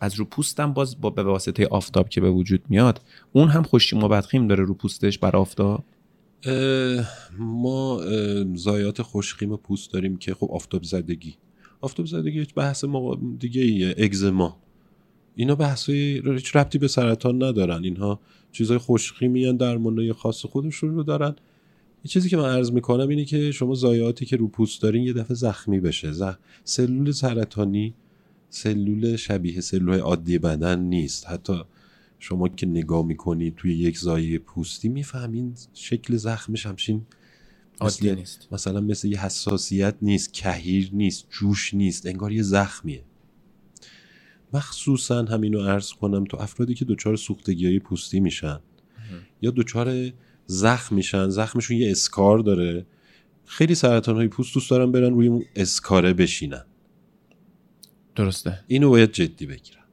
[0.00, 3.00] از رو پوستم باز با به واسطه آفتاب که به وجود میاد
[3.32, 5.84] اون هم خوشی و بدخیم داره رو پوستش بر آفتاب؟
[7.38, 8.00] ما
[8.54, 11.34] زایات خوشخیم پوست داریم که خب آفتاب زدگی.
[11.80, 12.84] آفتاب زدگی بحث
[13.38, 14.56] دیگه ایه اگزما.
[15.34, 17.84] اینا بحثای هیچ ربطی به سرطان ندارن.
[17.84, 18.20] اینها
[18.52, 21.36] چیزای خوشخیمی درمانای خاص خودشون رو دارن.
[22.04, 25.12] یه چیزی که من عرض می‌کنم اینه که شما زایاتی که رو پوست دارین یه
[25.12, 26.12] دفعه زخمی بشه.
[26.12, 26.38] زخ...
[26.64, 27.94] سلول سرطانی
[28.48, 31.26] سلول شبیه سلول عادی بدن نیست.
[31.28, 31.62] حتی
[32.22, 37.06] شما که نگاه می‌کنید توی یک زایه پوستی می‌فهمین شکل زخمش همچین
[37.80, 38.48] عادی نیست.
[38.52, 43.04] مثلا مثل یه حساسیت نیست کهیر نیست جوش نیست انگار یه زخمیه.
[44.52, 48.60] مخصوصا همینو عرض کنم تو افرادی که دچار سوختگی های پوستی میشن
[49.42, 50.10] یا دچار
[50.46, 52.86] زخم میشن زخمشون یه اسکار داره
[53.44, 56.64] خیلی سرطان های پوست دوست دارن برن روی اون اسکاره بشینن.
[58.16, 58.64] درسته.
[58.66, 59.84] اینو باید جدی بگیرن.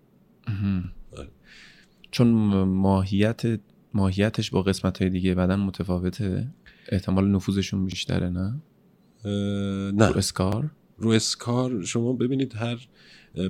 [2.18, 2.28] چون
[2.64, 3.42] ماهیت
[3.94, 6.48] ماهیتش با قسمت های دیگه بدن متفاوته.
[6.90, 8.62] احتمال نفوذشون بیشتره نه؟
[9.92, 10.08] نه.
[10.08, 12.88] رو اسکار؟ رو اسکار شما ببینید هر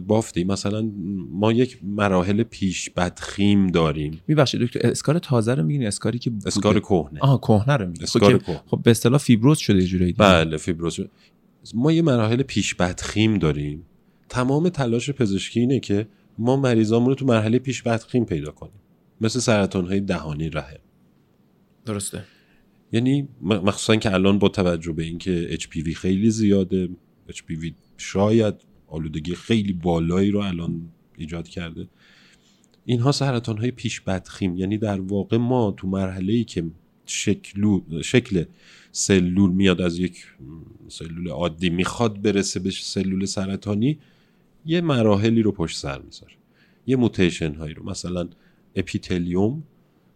[0.07, 0.43] بافتی.
[0.43, 0.91] مثلا
[1.31, 4.21] ما یک مراحل پیش بدخیم داریم.
[4.27, 7.19] میبخشید دکتر اسکار تازه رو میگین؟ اسکاری که اسکار کهنه.
[7.19, 8.03] آها کهنه رو میگین.
[8.03, 11.09] اسکار خب, خب به اصطلاح فیبروز شده یه جوری بله فیبروز شده.
[11.75, 13.85] ما یه مراحل پیش بدخیم داریم.
[14.29, 18.79] تمام تلاش پزشکی اینه که ما مریضامون رو تو مرحله پیش بدخیم پیدا کنیم.
[19.21, 20.79] مثل سرطان های دهانی رحم.
[21.85, 22.23] درسته.
[22.91, 26.89] یعنی مخصوصا که الان با توجه به اینکه HPV خیلی زیاده
[27.29, 28.55] HPV شاید
[28.87, 31.87] آلودگی خیلی بالایی رو الان ایجاد کرده.
[32.85, 36.63] اینها سرطان های پیش بدخیم یعنی در واقع ما تو مرحله ای که
[37.05, 38.43] شکلو، شکل
[38.91, 40.25] سلول میاد از یک
[40.87, 43.99] سلول عادی می‌خواد برسه به سلول سرطانی
[44.67, 46.33] یه مراحلی رو پشت سر می‌ذاره.
[46.87, 47.89] یه mutation هایی رو.
[47.89, 48.27] مثلا
[48.75, 49.63] اپیتلیوم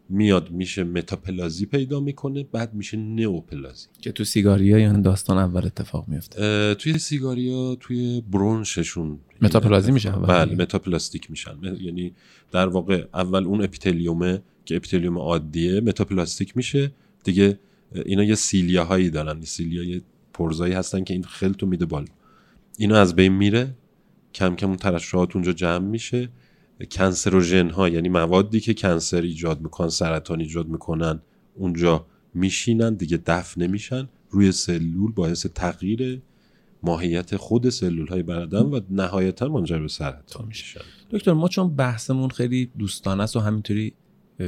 [0.10, 3.88] میاد میشه متاپلازی پیدا می‌کنه بعد میشه نئوپلازی.
[4.02, 10.56] که تو سیگاریا یعنی داستان اول اتفاق میفته توی سیگاریا توی برونششون متاپلازی میشه بله
[10.56, 11.58] metaplastic میشن.
[11.82, 12.14] یعنی
[12.52, 16.92] در واقع اول اون اپیتلیومه که اپیتلیوم عادیه metaplastic میشه.
[17.24, 17.60] دیگه
[18.06, 19.42] اینا یه cilia هایی دارن.
[19.42, 20.02] cilia یه
[20.34, 22.06] پرزایی هستن که این خلطو میده بالا.
[22.78, 23.76] اینا از بین میره.
[24.34, 26.30] کم کم اون ترشحات اونجا جمع میشه.
[26.92, 31.22] cancerogen ها یعنی موادی که cancer ایجاد می‌کنن سرطان ایجاد می‌کنن
[31.56, 34.10] اونجا میشینن دیگه دفع نمیشن.
[34.30, 36.22] روی سلول باعث تغییر
[36.84, 40.82] ماهیت خود سلول های بدن و نهایتا منجر به سرطان میشن.
[41.12, 43.94] دکتر ما چون بحثمون خیلی دوستانه است و همینطوری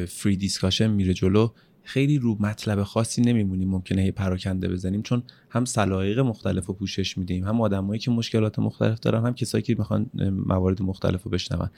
[0.08, 1.50] free discussion میره جلو
[1.84, 7.17] خیلی رو مطلب خاصی نمیمونیم ممکنه هی پراکنده بزنیم چون هم سلایق مختلف رو پوشش
[7.17, 10.10] میدیم هم آدمایی که مشکلات مختلف دارن هم کسایی که می‌خوان
[10.48, 11.69] موارد مختلف رو بشنون.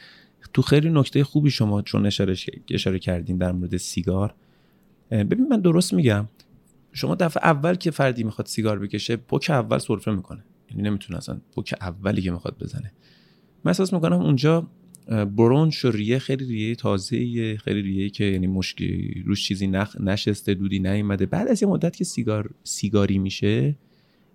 [0.53, 2.35] تو خیلی نکته خوبی شما چون اشاره,
[2.71, 4.33] اشاره کردین در مورد سیگار
[5.11, 6.27] ببین من درست میگم.
[6.93, 10.43] شما دفعه اول که فردی می‌خواد سیگار بکشه پوک اول سرفه می‌کنه.
[10.71, 12.91] یعنی نمی‌تونه اصلا پوک اولی که می‌خواد بزنه.
[13.63, 14.67] من احساس می‌کنم اونجا
[15.07, 20.01] برونش و ریه خیلی ریه تازه خیلی ریه که یعنی مشکی روش چیزی نخ...
[20.01, 21.25] نشسته دودی نیومده.
[21.25, 23.75] بعد از یه مدت که سیگار سیگاری میشه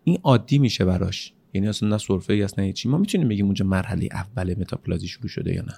[0.04, 1.32] این عادی میشه براش.
[1.54, 5.54] یعنی اصلا نه سرفه ای نه ما می‌تونیم بگیم اونجا مرحله اول متاپلازی شروع شده
[5.54, 5.74] یا نه؟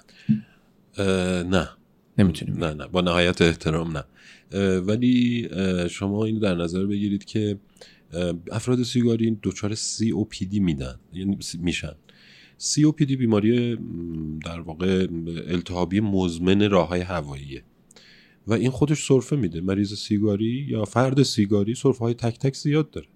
[1.43, 1.69] نه.
[2.17, 2.63] نمی‌تونیم.
[2.63, 2.87] نه نه.
[2.87, 4.03] با نهایت احترام نه.
[4.79, 5.49] ولی
[5.89, 7.59] شما این در نظر بگیرید که
[8.51, 10.95] افراد سیگاری دچار سی او پی دی میدن.
[11.13, 11.93] یعنی میشن.
[12.97, 13.77] دی بیماری
[14.45, 15.07] در واقع
[15.47, 17.63] التهابی مزمن راه های هواییه
[18.47, 19.61] و این خودش سرفه میده.
[19.61, 23.07] مریض سیگاری یا فرد سیگاری سرفه های تک تک زیاد داره.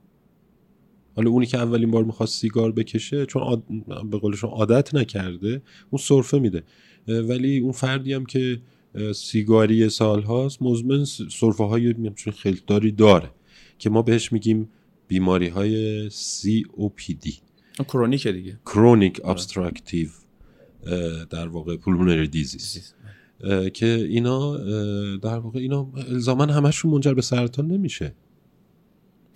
[1.15, 3.63] حالا اونی که اولین بار می‌خواست سیگار بکشه چون آد...
[4.10, 6.63] به قولشون عادت نکرده اون سرفه میده.
[7.08, 8.62] ولی اون فردی هم که
[9.15, 11.93] سیگاری سال هاست مزمن سرفه های
[12.32, 13.32] خلط‌داری داره.
[13.80, 14.69] که ما بهش میگیم
[15.08, 16.10] بیماری های
[17.21, 17.39] دی
[17.84, 18.60] chronic دیگه.
[18.65, 20.10] chronic obstructive
[21.30, 22.93] در واقع pulmonary disease
[23.74, 24.58] که اینا
[25.18, 28.16] در واقع اینا الزاما همشون منجر به سرطان نمیشه.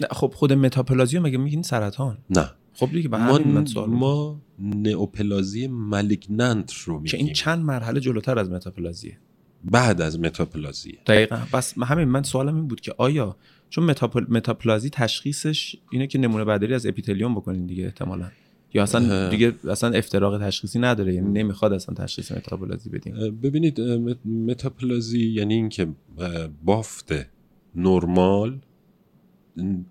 [0.02, 2.52] نه خب خود متاپلازی مگه می‌گین سرطان؟ نه.
[2.74, 8.00] خب دیگه به ما, من سوال ما نئوپلازی malignant رو میگیم که این چند مرحله
[8.00, 9.18] جلوتر از متاپلازیه.
[9.64, 11.40] بعد از متاپلازی دقیقا.
[11.54, 13.38] پس همین من سوالم این بود که آیا
[13.72, 14.26] چون متاپل...
[14.30, 18.28] متاپلازی تشخیصش اینه که نمونه برداری از اپیتلیوم بکنین دیگه احتمالاً.
[18.74, 23.82] یا اصلا دیگه اصلا افتراق تشخیصی نداره یعنی نمی‌خواد اصلا تشخیص متاپلازی بدیم ببینید
[24.26, 25.88] متاپلازی یعنی اینکه
[26.64, 27.14] بافت
[27.76, 28.60] نرمال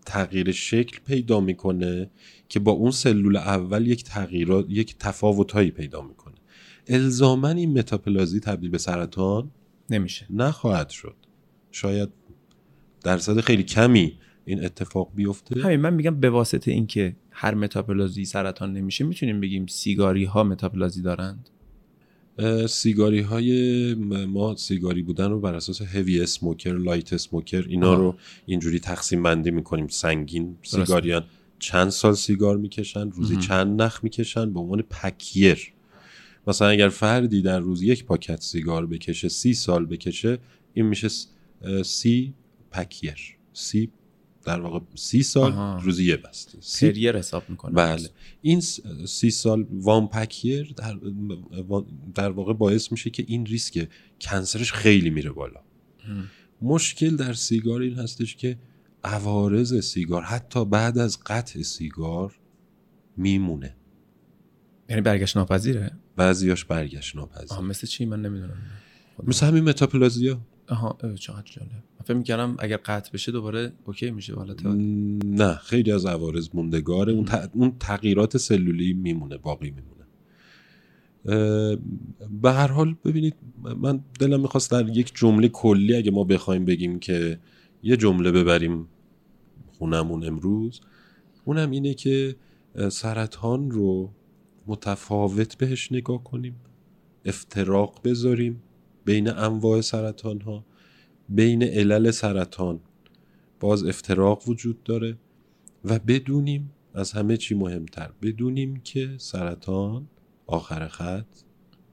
[0.07, 2.11] تغییر شکل پیدا می‌کنه
[2.49, 6.35] که با اون سلول اول یک تغییرات یک تفاوتهایی پیدا می‌کنه.
[6.87, 9.51] الزاما این متاپلازی تبدیل به سرطان
[9.91, 10.27] نمیشه.
[10.31, 11.17] نخواهد شد.
[11.71, 12.09] شاید
[13.05, 18.73] درصد خیلی کمی این اتفاق بیفته؟ همین من میگم به واسطه اینکه هر متاپلازی سرطان
[18.73, 21.49] نمیشه می‌تونیم بگیم سیگاری ها متاپلازی دارند
[22.69, 28.15] سیگاری های ما سیگاری بودن رو بر اساس heavy smoker light smoker اینا رو
[28.47, 29.89] اینجوری تقسیم بندی می‌کنیم.
[29.89, 31.25] سنگین سیگاری‌ان
[31.59, 35.73] چند سال سیگار می‌کشن روزی چند نخ می‌کشن به عنوان pack-year.
[36.47, 40.39] مثلا اگر فردی در روز یک پاکت سیگار بکشه سی سال بکشه
[40.75, 41.09] این میشه
[41.85, 42.35] سی
[42.71, 43.91] pack-year سی
[44.45, 45.79] در واقع سی سال آها.
[45.83, 46.59] روزی یه بسته.
[46.61, 47.09] سی...
[47.09, 47.73] حساب می‌کنه.
[47.73, 48.09] بله.
[48.43, 48.61] این
[49.07, 50.97] سی سال وام پکیر در,
[52.15, 53.89] در واقع باعث میشه که این ریسک
[54.21, 55.61] کنسرش خیلی میره بالا.
[56.63, 58.59] مشکل در سیگار این هستش که
[59.05, 62.39] عوارض سیگار حتی بعد از قطع سیگار
[63.17, 63.77] میمونه.
[64.89, 68.57] یعنی برگشت ناپذیره؟ بعضیاش برگشت ناپذیره مثل چی؟ من نمی‌دونم.
[69.23, 70.41] مثل همین متاپلازیا.
[70.69, 71.85] آها چقدر جالب.
[72.05, 74.55] فکر می‌کردم اگر قطع بشه دوباره اوکی میشه حالا
[75.25, 80.01] نه خیلی از عوارض موندگاره اون, اون تغییرات سلولی میمونه باقی میمونه.
[82.43, 83.35] به هر حال ببینید
[83.79, 87.39] من دلم می‌خواست در یک جمله کلی اگه ما بخوایم بگیم که
[87.83, 88.87] یه جمله ببریم
[89.79, 90.81] خونمون امروز
[91.45, 92.37] اونم اینه که
[92.89, 94.11] سرطان رو
[94.67, 96.57] متفاوت بهش نگاه کنیم
[97.25, 98.63] افتراق بذاریم
[99.05, 100.65] بین انواع سرطان ها
[101.31, 102.81] بین علل سرطان
[103.61, 105.17] باز افتراق وجود داره
[105.85, 110.07] و بدونیم از همه چی مهمتر بدونیم که سرطان
[110.47, 111.27] آخر خط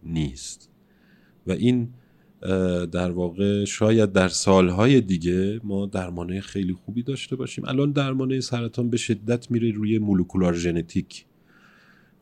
[0.04, 0.70] نیست.
[1.48, 1.90] و این
[2.92, 7.66] در واقع شاید در سالهای دیگه ما درمانه خیلی خوبی داشته باشیم.
[7.68, 11.26] الان درمانه سرطان به شدت میره روی مولکولار ژنتیک.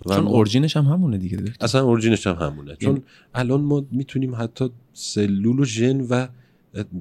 [0.10, 2.75] چون اورجینش هم همونه دیگه اصلا اورجینش هم همونه.
[2.75, 6.28] چون الان ما می‌تونیم حتی سلول و ژن و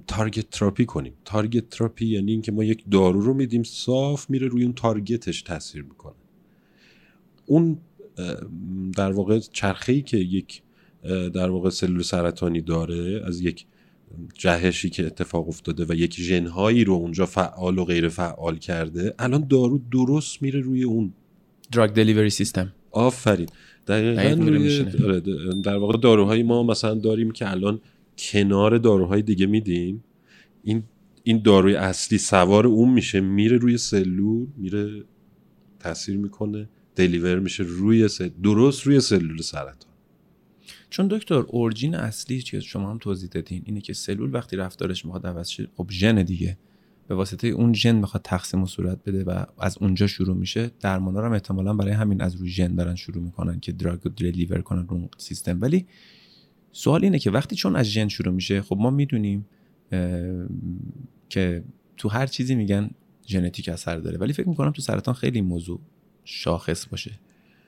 [0.06, 1.12] target therapy کنیم.
[1.24, 5.42] target therapy یعنی اینکه ما یک دارو رو میدیم صاف میره روی اون target ش
[5.42, 6.14] تاثیر می‌کنه.
[7.46, 7.78] اون
[8.96, 10.62] در واقع چرخه که یک
[11.34, 13.66] در واقع سلول سرطانی داره از یک
[14.34, 19.46] جهشی که اتفاق افتاده و یک ژنهایی رو اونجا فعال و غیر فعال کرده الان
[19.48, 21.12] دارو درست میره روی اون.
[21.72, 23.48] دراگ دلیوری سیستم آفرین.
[23.86, 25.20] دقیقا روی آره،
[25.64, 27.80] در واقع داروهای ما مثلا داریم که الان
[28.18, 30.04] کنار داروهای دیگه میدیم.
[30.62, 30.82] این
[31.22, 35.04] این داروی اصلی سوار اون میشه میره روی سلول میره
[35.78, 38.28] تاثیر می‌کنه دلیور میشه روی سل...
[38.42, 39.92] درست روی سلول سرطان.
[40.90, 43.62] چون دکتر اورجین اصلی که شما هم توضیح دادین.
[43.66, 46.58] اینه که سلول وقتی رفتارش می‌خواد عوض شه خب ژن دیگه.
[47.08, 50.70] به واسطه اون ژن می‌خواد تقسیم و صورت بده و از اونجا شروع میشه.
[50.80, 54.60] درمانا هم احتمالا برای همین از روی ژن دارن شروع می‌کنن که دراگ رو دلیور
[54.60, 55.60] کنن اون سیستم.
[55.60, 55.86] ولی
[56.76, 59.46] سوال اینه که وقتی چون از ژن شروع میشه خب ما می‌دونیم
[61.28, 61.64] که
[61.96, 62.90] تو هر چیزی میگن
[63.26, 65.80] ژنتیک اثر داره ولی فکر می‌کنم تو سرطان خیلی موضوع
[66.24, 67.10] شاخص باشه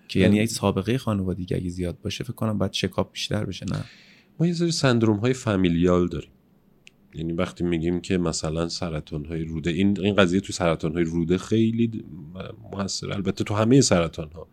[0.09, 3.85] که یعنی یک سابقه خانوادگی اگه زیاد باشه فکر کنم باید چکاپ بیشتر بشه نه؟
[4.41, 6.31] ما یه سری سندروم های فامیلیال داریم.
[7.15, 11.39] یعنی وقتی میگیم که مثلا سرطان های روده این این قضیه تو سرطان های روده
[11.39, 12.05] خیلی
[12.73, 13.13] موثر.
[13.13, 14.49] البته تو همه سرطان ها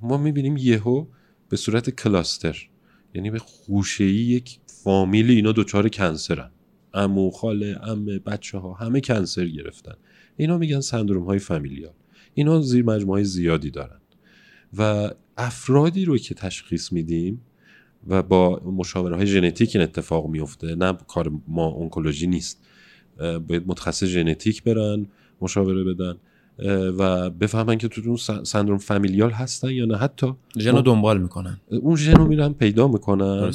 [0.00, 1.06] ما می‌بینیم یهو
[1.48, 2.68] به صورت کلاستر
[3.14, 6.50] یعنی به خوشه‌ای یک فامیل اینا دچار کنسرن.
[6.94, 9.94] امو خاله امه بچه ها همه کنسر گرفتن.
[10.36, 11.92] اینا میگن سندروم های فامیلیال
[12.34, 14.00] اینا زیر مجموعه زیادی دارن.
[14.78, 17.40] و افرادی رو که تشخیص میدیم
[18.08, 22.66] و با مشاوره های ژنتیک این اتفاق میفته نه کار ما اونکولوژی نیست.
[23.18, 25.06] باید متخصص ژنتیک برن
[25.40, 26.14] مشاوره بدن.
[26.98, 29.96] و بفهمن که تو اون سندروم فامیلیال هستن یا نه.
[29.96, 31.60] حتی ژن رو دنبال می‌کنن.
[31.70, 33.52] اون ژن رو میرن پیدا می‌کنن.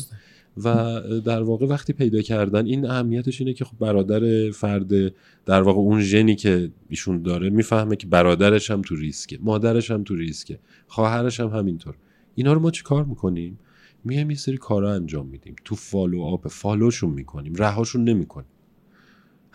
[0.63, 5.13] و در واقع وقتی پیدا کردن این اهمیتش اینه که خب برادر فرد
[5.45, 10.03] در واقع اون ژنی که ایشون داره می‌فهمه که برادرش هم تو ریسکه مادرش هم
[10.03, 11.95] تو ریسکه خواهرش هم همینطور.
[12.35, 13.59] اینا رو ما چی کار می‌کنیم؟
[14.03, 15.55] میایم یه سری کارا انجام میدیم.
[15.65, 17.55] تو follow up follow شون می‌کنیم.
[17.55, 18.47] رهاشون نمی‌کنیم.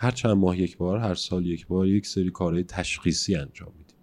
[0.01, 3.95] هر چند ماه یک بار هر سال یک بار یک سری کارهای تشخیصی انجام میدیم.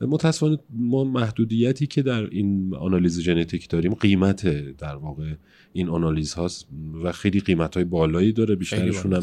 [0.00, 5.34] متاسفانه ما محدودیتی که در این آنالیز ژنتیک داریم قیمت در واقع
[5.72, 6.68] این آنالیز هاست
[7.02, 8.54] و خیلی قیمت های بالایی داره.
[8.54, 9.22] بیشترشون هم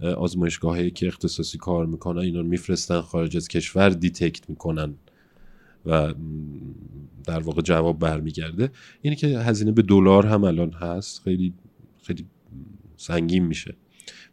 [0.00, 4.94] آزمایشگاهی که اختصاصی کار می‌کنن اینا رو میفرستن خارج از کشور detect می‌کنن
[5.86, 6.14] و
[7.24, 8.70] در واقع جواب برمیگرده.
[9.02, 11.54] اینه که هزینه به دلار هم الان هست خیلی
[12.02, 12.26] خیلی
[12.96, 13.76] سنگین میشه.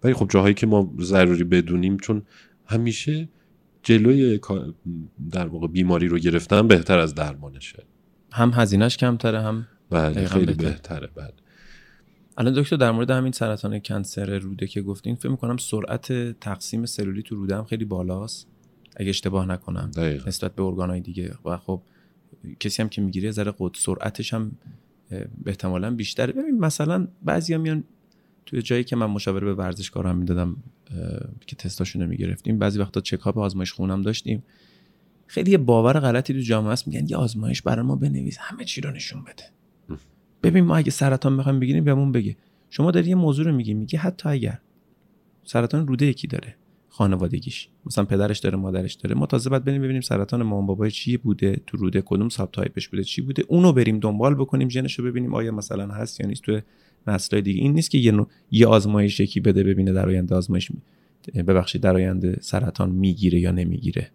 [0.03, 2.21] ولی خب جاهایی که ما ضروری بدونیم چون
[2.65, 3.29] همیشه
[3.83, 4.39] جلوی
[5.31, 7.83] در واقع بیماری رو گرفتن بهتر از درمانشه.
[8.31, 11.09] هم هزینهش کمتره هم بله خیلی بهتره.
[11.15, 11.33] بله.
[12.37, 17.23] الان دکتر در مورد همین سرطان کنسر روده که گفتین فکر می‌کنم سرعت تقسیم سلولی
[17.23, 18.47] تو روده هم خیلی بالاست
[18.95, 20.27] اگه اشتباه نکنم دقیقا.
[20.27, 21.33] نسبت به ارگانهای دیگه.
[21.45, 21.81] و خب
[22.59, 24.51] کسی هم که می‌گیره ذره قد سرعتش هم
[25.45, 26.33] احتمالا بیشتره.
[26.33, 27.83] ببین مثلا بعضیا میان
[28.45, 30.57] توی جایی که من مشاوره به ورزشکاران می‌دادم
[31.47, 34.43] که تستاشون می‌گرفتیم بعضی وقتا چکاپ آزمایش خونم داشتیم.
[35.27, 38.81] خیلی یه باور غلطی تو جامعه است میگن یه آزمایش برای ما بنویس همه چی
[38.81, 39.43] رو نشون بده.
[40.43, 42.37] ببین ما اگه سرطان می‌خوایم بگیریم بهمون بگه.
[42.69, 44.59] شما داری یه موضوع رو میگی میگی حتی اگر
[45.43, 46.55] سرطان روده یکی داره
[46.89, 51.17] خانوادگیش مثلا پدرش داره مادرش داره ما تازه بعد بریم ببینیم سرطان مامان بابای چی
[51.17, 55.05] بوده تو روده کدوم ساب تایپش بوده چی بوده اونو بریم دنبال بکنیم ژنش رو
[55.05, 56.43] ببینیم آیا مثلا هست یا نیست.
[56.43, 56.59] تو
[57.07, 57.61] نسل دیگه.
[57.61, 60.71] این نیست که یه, یه آزمایش یکی بده ببینه در آینده آزمایش
[61.35, 64.11] ببخشید در آینده سرطان می‌گیره یا نمی‌گیره.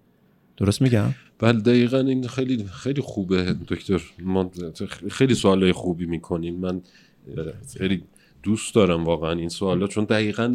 [0.57, 4.03] درست میگم؟ بله دقیقا این خیلی خیلی خوبه دکتر.
[4.22, 4.51] ما
[5.11, 6.55] خیلی سوالای خوبی می‌کنیم.
[6.55, 6.81] من
[7.79, 8.03] خیلی
[8.42, 10.49] دوست دارم واقعا این سوالا چون دقیقا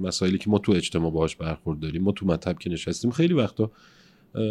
[0.00, 3.70] مسائلی که ما تو اجتماع باهاش برخورد داریم ما تو مطب که نشستیم خیلی وقتا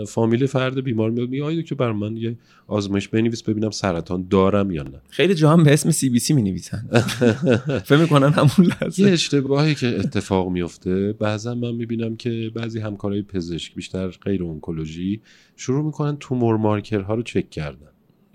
[0.07, 2.37] فامیل فرد بیمار میاد میگه که بر من یه
[2.67, 5.01] آزمایش بنویس ببینم سرطان دارم یا نه.
[5.09, 6.89] خیلی جا هم به اسم سی بی سی می نویسن
[7.85, 9.03] فکر می‌کنن همون لحظه.
[9.03, 15.21] یه اشتباهی که اتفاق میفته بعضا من می‌بینم که بعضی همکارای پزشک بیشتر غیر اونکولوژی
[15.55, 17.87] شروع می‌کنن تومور مارکر ها رو چک کردن.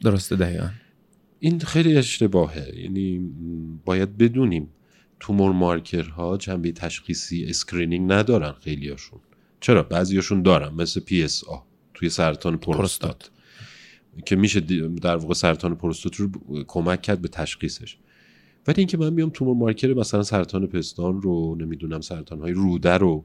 [0.04, 0.68] درسته دقیقا.
[1.40, 2.72] این خیلی اشتباهه.
[2.82, 3.30] یعنی
[3.84, 4.68] باید بدونیم
[5.20, 9.20] tumor marker ها جنبه تشخیصی screening ندارن خیلیاشون.
[9.64, 11.58] چرا؟ بعضیاشون دارن مثل PSA
[11.94, 13.30] توی سرطان پروستات.
[14.26, 14.60] که میشه
[15.02, 16.28] در واقع سرطان پروستات رو
[16.66, 17.96] کمک کرد به تشخیصش.
[18.66, 23.24] ولی اینکه من بیام tumor marker مثلا سرطان پستان رو نمی‌دونم سرطان های روده رو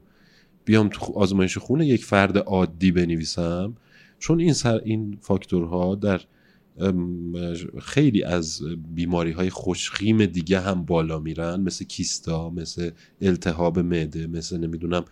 [0.64, 3.76] بیام تو آزمایش خون یک فرد عادی بنویسم
[4.18, 6.20] چون این سر این فاکتورها در
[7.82, 8.62] خیلی از
[8.94, 15.04] بیماری های خوشخیم دیگه هم بالا میرن مثل کیستا مثل التهاب معده مثل نمی‌دونم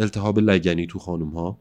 [0.00, 1.58] التهاب لگنی تو خانم ها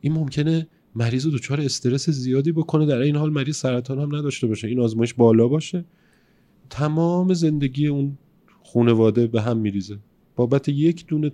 [0.00, 4.68] این ممکنه مریض دچار استرس زیادی بکنه در این حال مریض سرطان هم نداشته باشه.
[4.68, 5.84] این آزمایش بالا باشه.
[6.70, 8.18] تمام زندگی اون
[8.64, 9.98] خانواده به هم میریزه.
[10.36, 11.30] بابت یک دونه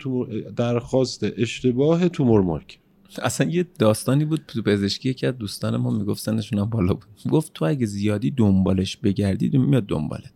[0.56, 2.78] درخواست اشتباه تومور مارک.
[3.22, 7.04] اصلا یه داستانی بود تو پزشکی که از دوستان ما می‌گفت سنشون هم بالا بود.
[7.30, 10.32] گفت تو اگه زیادی دنبالش بگردی میاد دنبالت.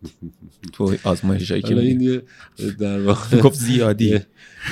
[0.73, 2.21] تو آزمایش هایی که این
[2.79, 4.19] در واقع گفت زیادی.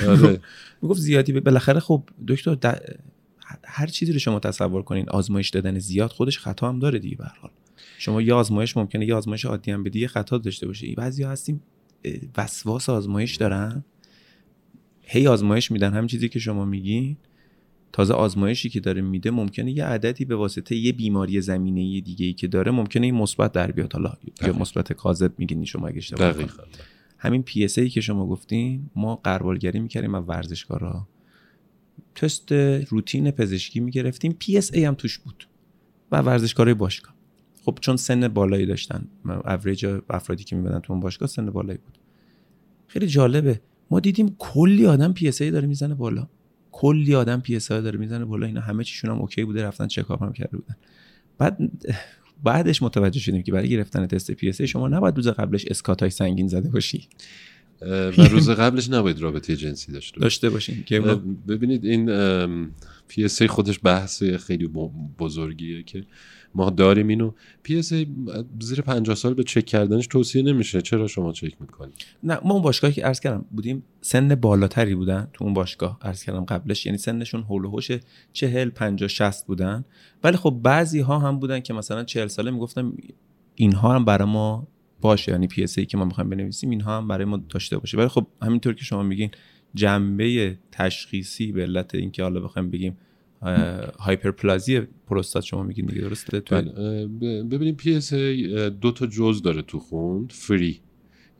[0.08, 0.40] آره.
[0.82, 2.78] می‌گفت زیادی بالاخره خب دکتر
[3.64, 7.24] هر چیزی رو شما تصور کنین آزمایش دادن زیاد خودش خطا هم داره دیگه به
[7.40, 7.50] حال.
[7.98, 11.62] شما یه آزمایش ممکنه یه آزمایش عادی هم بدی خطا داشته باشه بعضیا هستیم
[12.36, 13.84] وسواس آزمایش دارن.
[15.02, 15.92] هی آزمایش میدن.
[15.92, 17.16] هم چیزی که شما میگین.
[17.92, 22.32] تازه آزمایشی که داره میده ممکنه یه عددی به واسطه یه بیماری زمینه دیگه ای
[22.32, 23.92] که داره ممکنه این مثبت در بیاد.
[23.92, 24.12] حالا
[24.42, 26.34] یا مثبت کاذب میگین شما اگه اشتباه
[27.18, 31.08] همین PSA که شما گفتین ما غربالگری می‌کردیم از ورزشکارا.
[32.14, 32.52] تست
[32.88, 34.32] روتین پزشکی می‌گرفتیم.
[34.38, 35.48] PSA هم توش بود
[36.12, 37.14] و ورزشکارای باشگاه.
[37.64, 41.98] خب چون سن بالایی داشتن اوریج افرادی که می‌اومدن تو اون باشگاه سن بالایی بود.
[42.86, 43.60] خیلی جالبه.
[43.90, 46.28] ما دیدیم کلی آدم PSA داره می‌زنه بالا.
[46.78, 50.32] کلی آدم PSA داره می‌زنه بالا اینا همه چیشون هم okay بوده رفتن چکاپ هم
[50.32, 50.76] کرده بودن.
[51.38, 51.58] بعد
[52.44, 56.48] بعدش متوجه شدیم که برای گرفتن تست PSA شما نباید روز قبلش اسکات های سنگین
[56.48, 57.08] زده باشی.
[58.18, 61.00] و روز قبلش نباید رابطه جنسی داشته داشته باشین که
[61.48, 62.06] ببینید این
[63.08, 64.66] PSA خودش بحث خیلی
[65.18, 66.04] بزرگیه که
[66.56, 67.32] ما داریم اینو.
[67.62, 67.92] PSA
[68.60, 70.82] زیر 50 سال به چک کردنش توصیه نمیشه.
[70.82, 75.28] چرا شما چک می‌کنید؟ نه ما اون باشگاهی که عرض کردم بودیم سن بالاتری بودن
[75.32, 76.86] تو اون باشگاه عرض کردم قبلش.
[76.86, 77.90] یعنی سنشون حول و حوش
[78.32, 79.84] 40 50 60 بودن.
[80.24, 82.92] ولی خب بعضی ها هم بودن که مثلا 40 ساله می‌گفتم
[83.54, 84.68] اینها هم برای ما
[85.00, 85.32] باشه.
[85.32, 87.98] یعنی PSA که ما می‌خوایم بنویسیم اینها هم برای ما داشته باشه.
[87.98, 89.30] ولی خب همینطور که شما میگین
[89.74, 92.96] جنبه تشخیصی به علت اینکه حالا بخوایم بگیم
[93.98, 96.72] هایپرپلازی پروستات شما میگین دیگه درسته؟ بله،
[97.42, 98.14] ببینیم PSA
[98.80, 100.80] دو تا جزء داره تو خون free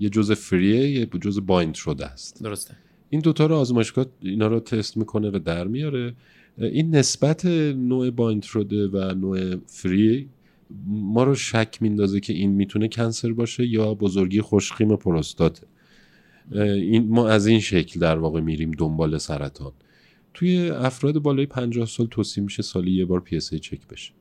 [0.00, 2.42] یه جزء free ئه یه جزء bind شده است.
[2.42, 2.76] درسته.
[3.10, 6.14] این دوتا رو آزمایشگاه اینا رو تست می‌کنه و در میاره.
[6.58, 7.44] این نسبت
[7.76, 10.28] نوع bind شده و نوع free
[10.86, 15.60] ما رو شک میندازه که این می‌تونه cancer باشه یا بزرگی خوش‌خیم پروستات
[16.52, 19.72] این ما از این شکل در واقع میریم دنبال سرطان.
[20.36, 24.12] توی افراد بالای 50 سال توصیه میشه سالی یه بار PSA check بشه.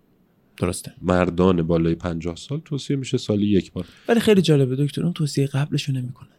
[0.57, 0.93] درسته.
[1.01, 3.85] مردان بالای 50 سال توصیه میشه سالی یک بار.
[4.07, 6.29] ولی خیلی جالبه دکتر اون توصیه قبلشو نمی‌کنن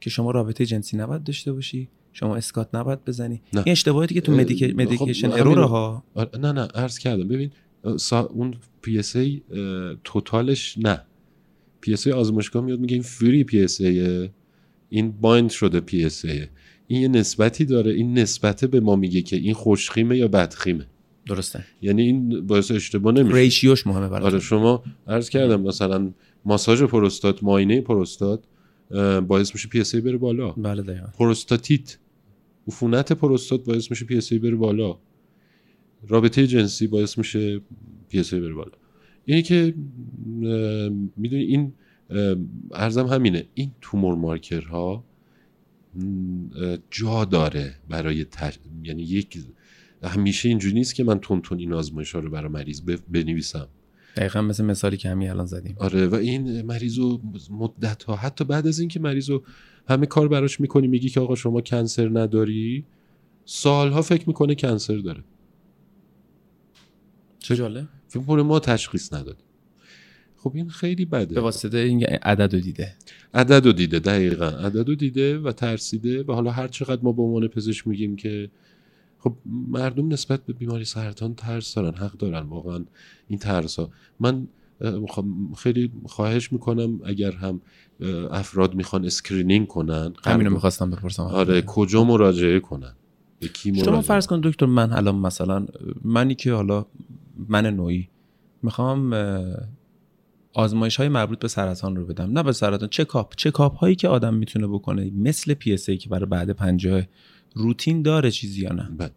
[0.00, 3.42] که شما رابطه جنسی نباید داشته باشی شما اسکات نباید بزنی.
[3.52, 3.62] نه.
[3.66, 6.04] این اشتباهاتی که تو medication خب error ها
[6.40, 7.28] نه نه عرض کردم.
[7.28, 7.50] ببین
[8.30, 9.42] اون PSA
[10.04, 11.02] total ش نه.
[11.80, 14.30] PSA آزمایشگاه میاد میگه این free PSA
[14.88, 16.46] این bind شده PSA
[16.86, 17.92] این یه نسبتی داره.
[17.92, 20.86] این نسبته به ما میگه که این خوشخیمه یا بدخیمه.
[21.26, 21.64] درسته.
[21.82, 23.36] یعنی این باعث اشتباه نمیشه.
[23.36, 26.12] ratio ش مهمه برای آره شما عرض کردم مثلا
[26.44, 28.44] ماساژ پروستات معاینه پروستات
[29.26, 30.50] باعث میشه PSA بره بالا.
[30.50, 31.06] بله دقیقاً.
[31.18, 31.98] پروستاتیت
[32.68, 34.98] عفونت پروستات باعث میشه PSA بره بالا.
[36.08, 37.60] رابطه جنسی باعث میشه
[38.08, 38.72] پی اس ای بره بالا.
[39.24, 39.74] اینی که
[41.16, 41.72] می‌دونی این
[42.72, 43.46] ارزم همینه.
[43.54, 45.04] این تومور مارکرها
[46.90, 48.58] جا داره برای تش...
[48.82, 49.38] یعنی یک
[50.02, 53.68] همیشه اینجوری نیست که من تون تون این آزمایش ها رو برای مریض بنویسم.
[54.16, 55.76] دقیقا مثل مثالی که همین الان زدیم.
[55.78, 57.20] آره و این مریض رو
[57.50, 59.42] مدت ها حتی بعد از اینکه مریض رو
[59.88, 62.84] همه کار براش می‌کنی میگی که آقا شما کنسر نداری
[63.44, 65.24] سالها فکر می‌کنه cancer داره.
[67.38, 67.88] چه جالب.
[68.08, 69.42] فکر ما تشخیص نداد
[70.46, 71.34] خب این خیلی بده.
[71.34, 72.94] به واسطه این عدد رو دیده.
[73.34, 74.48] عدد رو دیده دقیقا.
[74.48, 78.50] عدد رو دیده و ترسیده و حالا هر چقدر ما به عنوان پزشک میگیم که
[79.18, 79.36] خب
[79.68, 82.84] مردم نسبت به بیماری سرطان ترس دارن حق دارن واقعا
[83.28, 83.90] این ترس ها
[84.20, 84.46] من
[85.56, 87.60] خیلی خواهش می‌کنم اگر هم
[88.30, 91.22] افراد می‌خوان screening کنن همینو می‌خواستم بپرسم.
[91.22, 92.92] آره کجا مراجعه کنن؟
[93.40, 95.66] به کی شما فرض کن دکتر من الان مثلا
[96.04, 96.86] منی که حالا
[97.48, 98.08] من نوعی
[98.62, 99.14] می‌خوام
[100.56, 102.32] آزمایش های مربوط به سرطان رو بدم.
[102.32, 105.10] نه به سرطان چکاپ چکاپ هایی که آدم می‌تونه بکنه.
[105.10, 107.02] مثل PSA که برای بعد پنجاه
[107.54, 108.90] روتین داره چیزی یا نه.
[108.98, 109.10] بله.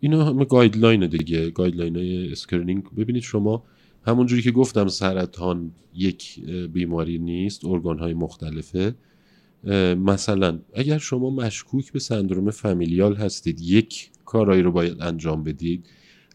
[0.00, 3.64] اینا همه guideline دیگه guideline های screening ببینید شما
[4.06, 8.94] همونجوری که گفتم سرطان یک بیماری نیست ارگان های مختلفه
[9.98, 15.86] مثلا اگر شما مشکوک به syndrome familial هستید یک کارایی رو باید انجام بدید.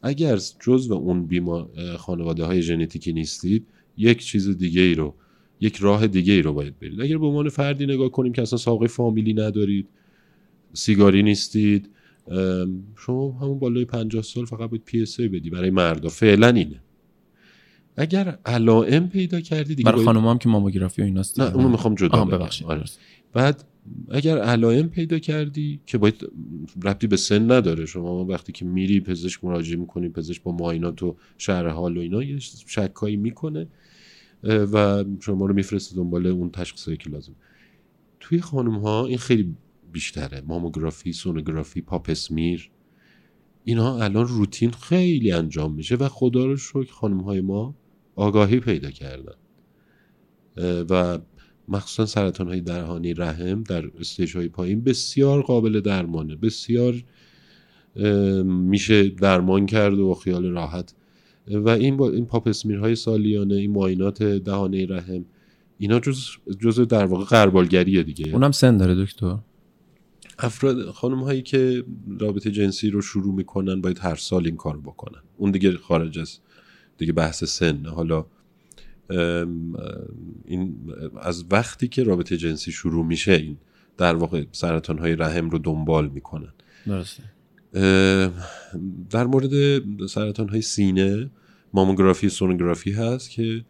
[0.01, 3.67] اگر جزو اون بیمار خانواده های ژنتیکی نیستید
[3.99, 5.15] یک چیز دیگه ای رو
[5.61, 7.01] یک راه دیگه ای رو باید برید.
[7.01, 9.87] اگر به عنوان فردی نگاه کنیم که اصلا سابقه فامیلی ندارید
[10.73, 11.89] سیگاری نیستید
[12.97, 16.09] شما همون بالای 50 سال فقط باید PSA بدی برای مردا.
[16.09, 16.81] فعلا اینه.
[17.97, 21.95] اگر علائم پیدا کردی دیگه برای خانم هم که ماموگرافی و ایناست نه اونو می‌خوام
[21.95, 22.67] جدا ببخشید.
[22.67, 22.83] آره.
[23.33, 23.63] بعد
[24.11, 26.31] اگر علائم پیدا کردی که باید
[26.83, 27.85] ربطی به سن نداره.
[27.85, 32.23] شما وقتی که میری پزشک مراجعه می‌کنی پزشک با معاینات و شهر حال و اینا
[32.23, 33.67] یه شکایی می‌کنه.
[34.43, 37.35] و شما رو میفرسته دنبال اون تشخیصی که لازم.
[38.19, 39.55] توی خانم ها این خیلی
[39.91, 40.41] بیشتره.
[40.47, 42.69] ماموگرافی سونوگرافی پاپسمیر
[43.63, 47.75] اینها الان روتین خیلی انجام میشه و خدا رو شکر خانم های ما
[48.15, 49.35] آگاهی پیدا کردن.
[50.89, 51.19] و
[51.67, 56.35] مخصوصا سرطان های درهانی رحم در استیج های پایین بسیار قابل درمانه.
[56.35, 57.03] بسیار
[58.43, 60.93] میشه درمان کرد و خیال راحت
[61.49, 62.27] و این با این
[62.79, 65.25] های سالیانه این معاینات دهانه رحم
[65.77, 66.27] اینا جز
[66.59, 68.33] جز در واقع قربالگریه دیگه.
[68.33, 69.37] اونم سن داره دکتر.
[70.39, 71.83] افراد خانم هایی که
[72.19, 75.21] رابطه جنسی رو شروع می‌کنن باید هر سال این کار بکنن.
[75.37, 76.39] اون دیگه خارج از
[76.97, 77.85] دیگه بحث سن.
[77.85, 78.25] حالا
[80.45, 80.75] این
[81.21, 83.57] از وقتی که رابطه جنسی شروع میشه این
[83.97, 86.53] در واقع سرطان های رحم رو دنبال می‌کنن.
[86.87, 87.23] درسته.
[89.09, 89.51] در مورد
[90.07, 91.29] سرطان های سینه
[91.73, 93.65] ماموگرافی سونوگرافی هست که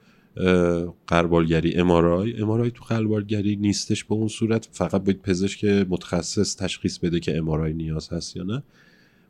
[1.07, 4.69] قربالگری امارای امارای تو قربالگری نیستش به اون صورت.
[4.71, 8.63] فقط باید پزشک متخصص تشخیص بده که امارای نیاز هست یا نه.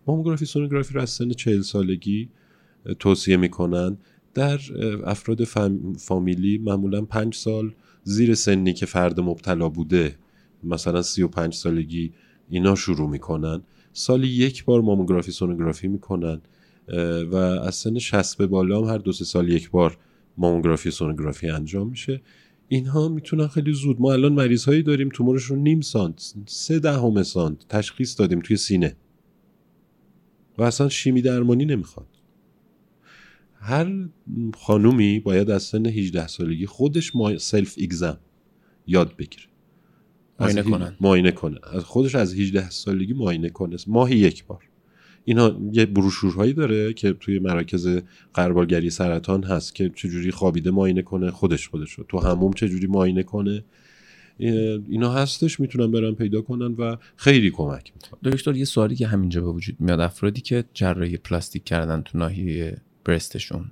[0.07, 2.29] ماموگرافی سونوگرافی رو از سن چهل سالگی
[2.99, 3.97] توصیه می‌کنن.
[4.33, 4.59] در
[5.05, 5.43] افراد
[5.97, 10.15] فامیلی معمولا پنج سال زیر سنی که فرد مبتلا بوده
[10.63, 12.11] مثلا سی و پنج سالگی
[12.49, 13.61] اینا شروع می‌کنن.
[13.93, 16.41] سالی یک بار ماموگرافی سونوگرافی می‌کنن
[17.31, 19.97] و از سن 60 به بالا هم هر دو سه سال یک بار
[20.37, 22.21] ماموگرافی سونوگرافی انجام میشه.
[22.67, 27.23] اینها می‌تونن خیلی زود ما الان مریض هایی داریم تومورش رو نیم سانت سه دهم
[27.23, 28.95] سانت تشخیص دادیم توی سینه.
[30.57, 32.07] و اصلا شیمی درمانی نمی‌خواد.
[33.61, 34.09] هر
[34.57, 38.17] خانومی باید از سن 18 سالگی خودش self exam
[38.87, 39.48] یاد بگیره.
[40.39, 40.95] معاینه کنن.
[41.01, 43.77] معاینه کنه از خودش از 18 سالگی معاینه کنه.
[43.87, 44.63] ماهی یک بار.
[45.25, 47.99] اینا یه بروشورهایی داره که توی مراکز
[48.33, 52.05] غربالگری سرطان هست که چجوری خوابیده معاینه کنه خودش خودش رو.
[52.07, 53.63] تو حموم چجوری معاینه کنه؟
[54.89, 59.41] اینا هستش می‌تونن برن پیدا کنن و خیلی کمک می‌کنن دکتر یه سوالی که همینجا
[59.41, 63.71] به وجود میاد افرادی که جراحی پلاستیک کردن تو ناحیه برستشون.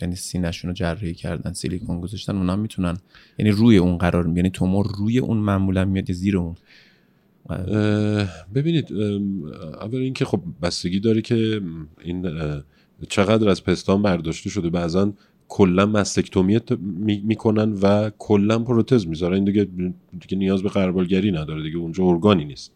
[0.00, 2.96] یعنی سینهشون رو جراحی کردن سیلیکون گذاشتن اونا می‌تونن.
[3.38, 6.56] یعنی روی اون قرار یعنی تومور روی اون معمولا میاد زیر اون؟
[8.54, 8.92] ببینید
[9.80, 11.60] اول اینکه خب بستگی داره که
[12.04, 12.26] این
[13.08, 14.70] چقدر از پستان برداشته شده.
[14.70, 15.12] بعضا
[15.48, 16.60] کلا مستکتومی
[17.24, 19.44] می‌کنن و کلا پروتز می‌ذارن.
[19.44, 19.68] دیگه
[20.20, 21.62] دیگه نیاز به قربالگری نداره.
[21.62, 22.72] دیگه اونجا ارگانی نیست.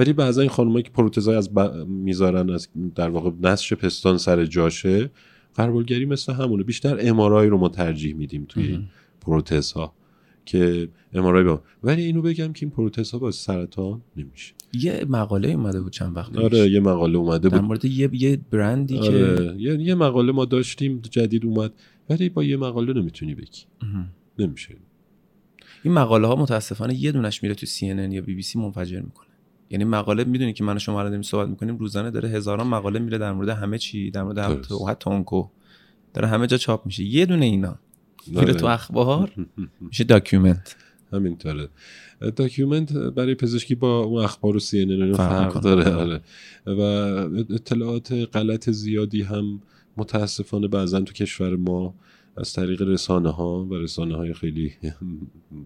[0.00, 1.50] ولی بعضا این خانمایی که پروتزای از
[1.86, 5.10] می‌ذارن از در واقع نسش پستان سر جاشه
[5.54, 6.62] قربالگری مثل همونه.
[6.62, 8.78] بیشتر امارای رو ما ترجیح میدیم توی
[9.20, 9.94] پروتزها
[10.44, 14.54] که امارای با ولی اینو بگم که این پروتز ها با سرطان نمیشه.
[14.72, 17.58] یه مقاله اومده بود چند وقت آره یه مقاله اومده بود.
[17.58, 19.36] در مورد یه یه برندی آره.
[19.36, 21.72] که یه،, یه مقاله ما داشتیم جدید اومد.
[22.10, 23.62] ولی با یه مقاله نمی‌تونی بگی.
[24.38, 24.76] نمیشه.
[25.82, 29.29] این مقاله ها متاسفانه یه دونش میره تو CNN یا بی بی سی منفجر می‌کنه.
[29.70, 33.32] یعنی مقاله می‌دونی که من شما رو صحبت می‌کنیم روزانه داره هزاران مقاله میره در
[33.32, 34.38] مورد همه چی در مورد
[34.88, 35.48] حتی اونکو
[36.14, 37.04] داره همه جا چاپ میشه.
[37.04, 37.78] یه دونه اینا.
[38.26, 39.32] میره تو اخبار
[39.80, 40.76] میشه document.
[41.12, 41.68] همینطوره
[42.36, 45.94] document برای پزشکی با اون اخبار و CNN فرق داره.
[45.94, 46.20] آره.
[46.66, 46.80] و
[47.54, 49.60] اطلاعات غلط زیادی هم
[49.96, 51.94] متاسفانه بعضا تو کشور ما
[52.36, 54.72] از طریق رسانه ها و رسانه های خیلی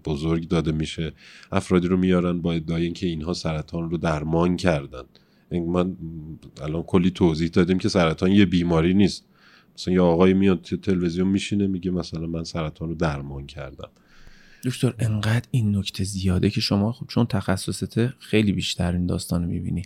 [0.04, 1.12] بزرگ داده میشه.
[1.52, 5.02] افرادی رو میارن با ادعای اینکه اینها سرطان رو درمان کردن.
[5.50, 5.96] من
[6.62, 9.24] الان کلی توضیح دادیم که سرطان یه بیماری نیست.
[9.78, 13.88] مثلا یه آقای میاد تلویزیون میشینه میگه مثلا من سرطان رو درمان کردم.
[14.64, 19.48] دکتر انقدر این نکته زیاده که شما خب چون تخصصته خیلی بیشتر این داستان رو
[19.48, 19.82] می‌بینی.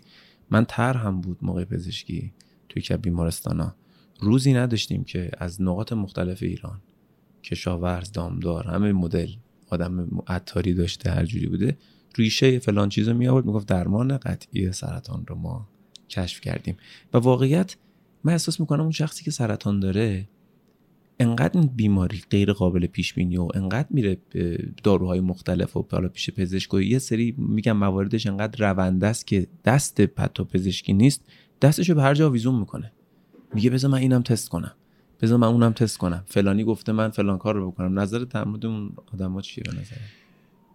[0.50, 2.32] من تر هم بود موقع پزشکی
[2.68, 3.74] توی که بیمارستانا.
[4.18, 6.80] روزی نداشتیم که از نقاط مختلف ایران
[7.42, 9.28] کشاورز دامدار همه مدل
[9.70, 11.76] آدم عطاری داشته هر جوری بوده
[12.16, 15.68] ریشه فلان چیزو می آورد می‌گفت درمان قطعی سرطان رو ما
[16.08, 16.76] کشف کردیم.
[17.12, 17.76] و واقعیت
[18.24, 20.28] من احساس می‌کنم اون شخصی که سرطان داره
[21.20, 24.16] انقدر این بیماری غیر قابل پیش بینی و انقدر میره
[24.82, 29.46] داروهای مختلف و حالا پیش پزشک و یه سری میگم مواردش انقدر رونده است که
[29.64, 31.24] دست پتو پزشکی نیست
[31.62, 32.92] دستشو به هر جا ویزون می‌کنه.
[33.54, 34.72] میگه بذار من اینم تست کنم.
[35.20, 36.24] بذار من اونم تست کنم.
[36.26, 37.98] فلانی گفته من فلان کار رو بکنم.
[37.98, 39.96] نظر در مورد اون آدما چیه به نظر؟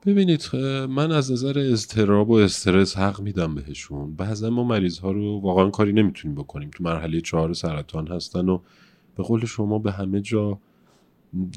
[0.05, 0.55] ببینید
[0.89, 4.15] من از نظر اضطراب و استرس حق میدم بهشون.
[4.15, 6.69] بعضا ما مریض ها رو واقعا کاری نمی‌تونیم بکنیم.
[6.69, 8.59] تو مرحله چهار سرطان هستن و
[9.17, 10.59] به قول شما به همه جا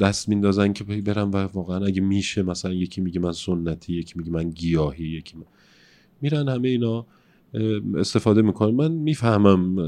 [0.00, 4.30] دست میندازن که برم و واقعا اگه میشه مثلا یکی میگه من سنتی یکی میگه
[4.30, 5.44] من گیاهی یکی من...
[6.20, 7.06] میرن همه اینا.
[7.96, 9.80] استفاده می‌کنن من می‌فهمم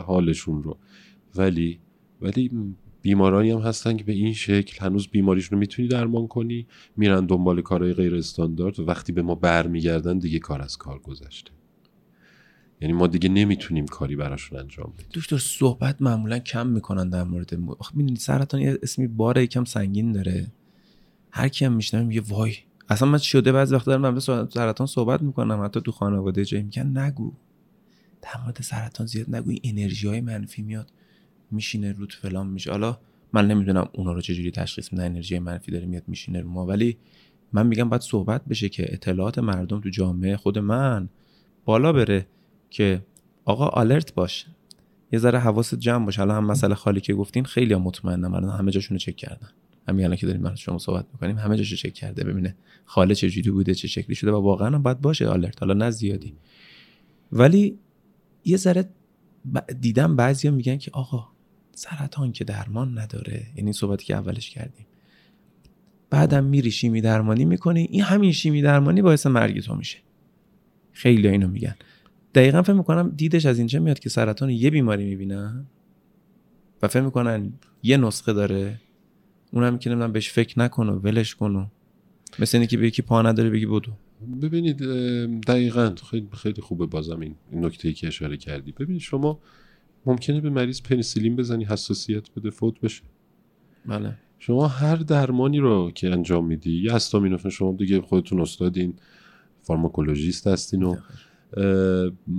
[0.00, 0.78] حالشون رو.
[1.36, 1.80] ولی
[2.20, 2.50] ولی
[3.02, 7.62] بیمارانی هم هستن که به این شکل هنوز بیماریشون رو می‌تونی درمان کنی میرن دنبال
[7.62, 11.50] کارهای غیر استاندارد و وقتی به ما برمیگردن دیگه کار از کار گذشته.
[12.80, 15.06] یعنی ما دیگه نمی‌تونیم کاری براشون انجام بدیم.
[15.14, 17.74] دکتر صحبت معمولا کم می‌کنن در مورد م...
[17.94, 20.52] می‌دونی سرطان یه اسمی باره یکم سنگین داره.
[21.30, 22.52] هر کی هم میگه وای
[22.88, 24.20] اصلا من شده بعضی وقت دارم در
[24.50, 25.64] سرطان صحبت می‌کنم.
[25.64, 27.32] حتی تو خانواده جایی میگن نگو.
[28.22, 29.50] در مورد سرطان زیاد نگو.
[29.50, 30.92] این انرژی های منفی میاد.
[31.50, 32.70] میشینه روت فلان میشه.
[32.70, 32.98] حالا
[33.32, 35.04] من نمی‌دونم اونا رو چجوری تشخیص میدن.
[35.04, 36.66] انرژی منفی داره میاد میشینه رو ما.
[36.66, 36.96] ولی
[37.52, 41.08] من میگم باید صحبت بشه که اطلاعات مردم تو جامعه خود من
[41.64, 42.26] بالا بره
[42.70, 43.04] که
[43.44, 44.46] آقا آلرت باش.
[45.12, 46.18] یه ذره حواست جمع باشه.
[46.20, 49.48] حالا هم مسئله خالی که گفتین خیلی مطمئنم الان همه جاشونو چک کردن.
[49.88, 53.30] همین الان که داریم من شما صحبت می‌کنیم همه جاشو چک کرده ببینه خاله چه
[53.30, 56.36] جوری بوده چه شکلی شده و واقعا هم باید باشه آلرت حالا نه زیادی.
[57.32, 57.78] ولی
[58.44, 58.88] یه ذره
[59.80, 61.28] دیدم بعضیا میگن که آقا
[61.72, 63.46] سرطان که درمان نداره.
[63.56, 64.86] یعنی صحبتی که اولش کردیم.
[66.10, 69.98] بعدم میری شیمی درمانی می‌کنی این همین شیمی درمانی باعث مرگ تو میشه.
[70.92, 71.74] خیلی اینو میگن.
[72.34, 75.66] دقیقا فکر می‌کنم دیدش از اینجا میاد که سرطان یه بیماری می‌بینن
[76.82, 78.80] و فکر می‌کنن یه نسخه داره.
[79.52, 81.66] اونم که نمی‌دونم بهش فکر نکنه ولش کنو
[82.38, 83.92] مثل اینکه به یکی پا نداره بگی بدو.
[84.42, 84.78] ببینید
[85.46, 88.72] دقیقا خیلی خیلی خوبه بازم این نکته که اشاره کردی.
[88.72, 89.40] ببینید شما
[90.06, 93.02] ممکنه به مریض پنیسیلین بزنی حساسیت بده فوت بشه.
[93.86, 94.14] بله.
[94.38, 98.94] شما هر درمانی رو که انجام میدی یه استامینوفن شما دیگه خودتون استادین
[99.62, 100.96] فارماکولوژیست هستین و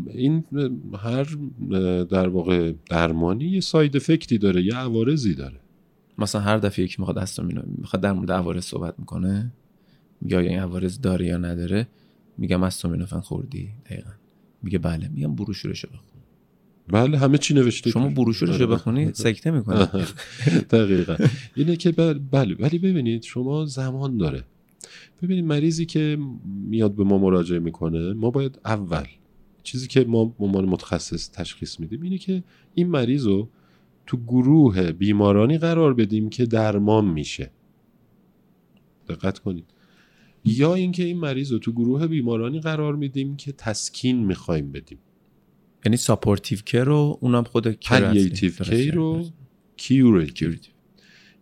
[0.08, 0.44] این
[1.04, 1.38] هر
[2.04, 5.60] در واقع درمانی یه ساید افکتی داره یه عوارضی داره.
[6.18, 9.52] مثلا هر دفعه یکی می‌خواد استامینو می‌خواد در مورد عوارض صحبت می‌کنه
[10.22, 11.88] میگه آیا این عوارض داره یا نداره؟
[12.38, 14.10] میگم استامینوفن خوردی دقیقا.
[14.64, 16.22] میگه بله میگم بروشورش رو بخون.
[16.88, 18.76] بله همه چی نوشته شما بروشورش رو آره.
[18.76, 19.90] بخونی سکته می‌کنه
[20.72, 21.16] دقیقا.
[21.56, 21.92] اینه که
[22.32, 24.44] بله ولی ببینید شما زمان داره.
[25.22, 29.06] ببینید مریضی که میاد به ما مراجعه می‌کنه ما باید اول
[29.64, 32.44] چیزی که ما عنوان متخصص تشخیص میدیم اینه که
[32.74, 33.50] این مریض رو
[34.08, 37.52] تو گروه بیمارانی قرار بدیم که درمان میشه.
[39.10, 39.66] دقت کنید.
[40.46, 45.00] یا اینکه این مریض رو تو گروه بیمارانی قرار میدیم که تسکین می‌خوایم بدیم.
[45.86, 49.26] یعنی supportive care رو اونم خود palliative care رو
[49.78, 50.56] curative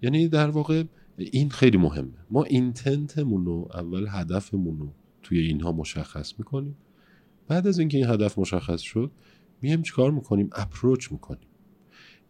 [0.02, 0.84] یعنی در واقع
[1.18, 2.14] این خیلی مهمه.
[2.32, 4.94] ما intent مون رو اول هدفمون رو
[5.24, 6.78] توی اینها مشخص می‌کنیم.
[7.48, 9.12] بعد از اینکه این هدف مشخص شد
[9.62, 11.48] میایم چیکار می‌کنیم؟ approach می‌کنیم.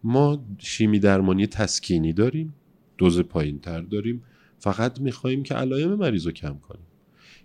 [0.04, 2.54] ما شیمی درمانی تسکینی داریم
[2.98, 4.22] دوز پایین تر داریم.
[4.58, 6.86] فقط می‌خواهیم که علائم مریض رو کم کنیم.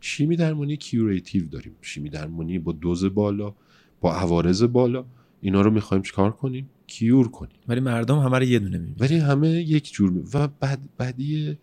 [0.02, 1.76] شیمی درمانی curative داریم.
[1.82, 3.54] شیمی درمانی با دوز بالا
[4.02, 5.06] با عوارض بالا.
[5.42, 7.56] اینا رو می‌خوایم چیکار کنیم؟ cure کنیم.
[7.68, 8.96] ولی مردم همه رو یه دونه می‌بینن.
[9.00, 10.24] ولی همه یک جور می...
[10.34, 11.58] و بعد بعدی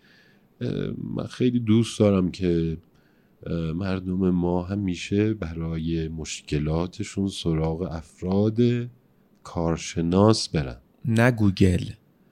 [1.14, 2.78] من خیلی دوست دارم که
[3.74, 8.61] مردم ما همیشه برای مشکلاتشون سراغ افراد
[9.53, 10.76] کارشناس برن.
[11.05, 11.84] نه گوگل.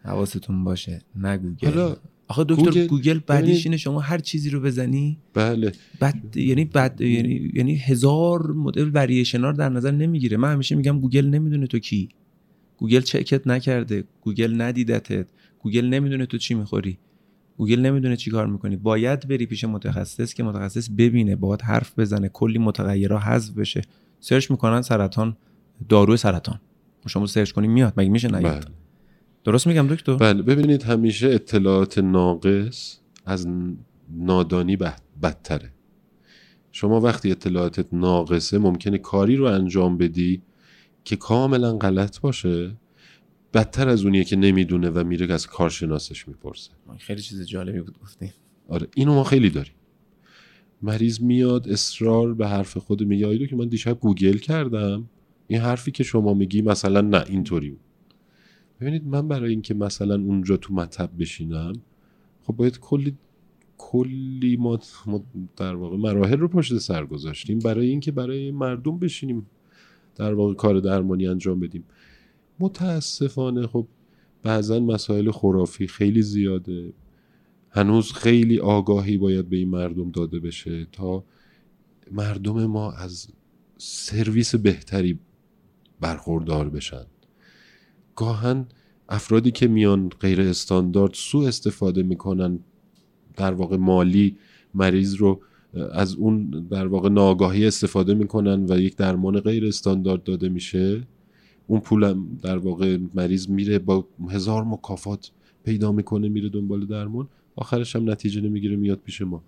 [0.04, 1.02] حواستون باشه.
[1.16, 1.94] نه گوگل.
[2.28, 5.72] آخه دکتر گوگل- گوگل, بعدیش ببینید- اینه شما هر چیزی رو بزنی بله.
[6.00, 10.36] بعد یعنی بعد یعنی یعنی هزار مدل وریشنا رو در نظر نمی‌گیره.
[10.36, 12.08] من همیشه میگم گوگل نمی‌دونه تو کی.
[12.76, 14.04] گوگل چکت نکرده.
[14.20, 15.26] گوگل ندیدتت.
[15.62, 16.98] گوگل نمی‌دونه تو چی می‌خوری.
[17.56, 18.76] گوگل نمی‌دونه چی کار می‌کنی.
[18.76, 22.28] باید بری پیش متخصص که متخصص ببینه باید حرف بزنه.
[22.28, 23.82] کلی متغیرها حذف بشه.
[24.20, 25.36] search می‌کنن سرطان
[25.88, 26.60] دارو سرطان.
[27.08, 28.74] شما search کنی میاد مگه میشه نیاد؟ بله.
[29.44, 33.48] درست میگم دکتر؟ بله ببینید همیشه اطلاعات ناقص از
[34.16, 35.72] نادانی بد- بدتره.
[36.72, 40.42] شما وقتی اطلاعاتت ناقصه ممکنه کاری رو انجام بدی
[41.04, 42.76] که کاملا غلط باشه
[43.54, 46.70] بدتر از اونیه که نمی‌دونه و میره از کارشناسش می‌پرسه.
[46.98, 48.32] خیلی چیز جالبی بود گفتیم
[48.68, 49.72] آره اینو ما خیلی داریم.
[50.82, 55.08] مریض میاد اصرار به حرف خود میگه آیدو که من دیشب گوگل کردم.
[55.48, 57.80] این حرفی که شما میگی مثلا نه اینطوری بود.
[58.80, 61.72] ببینید من برای اینکه مثلا اونجا تو مطب بشینم
[62.42, 63.16] خب باید کلی
[63.78, 64.80] کلی ما,
[65.56, 67.58] در واقع مراحل رو پشت سر گذاشتیم.
[67.58, 69.46] برای اینکه برای مردم بشینیم
[70.14, 71.84] در واقع کار درمانی انجام بدیم.
[72.58, 73.86] متاسفانه خب
[74.42, 76.92] بعضا مسائل خرافی خیلی زیاده.
[77.70, 81.24] هنوز خیلی آگاهی باید به این مردم داده بشه تا
[82.10, 83.28] مردم ما از
[83.78, 85.18] سرویس بهتری
[86.00, 87.06] برخوردار بشن.
[88.16, 88.66] گاهن
[89.08, 92.58] افرادی که میان غیر استاندارد سوء استفاده می‌کنن
[93.36, 94.36] در واقع مالی
[94.74, 95.40] مریض رو
[95.92, 101.06] از اون در واقع ناآگاهی استفاده می‌کنن و یک درمان غیر استاندارد داده میشه.
[101.66, 105.30] اون پولم در واقع مریض میره با هزار مکافات
[105.64, 107.28] پیدا می‌کنه میره دنبال درمان.
[107.56, 109.44] آخرش هم نتیجه نمی‌گیره میاد پیش ما.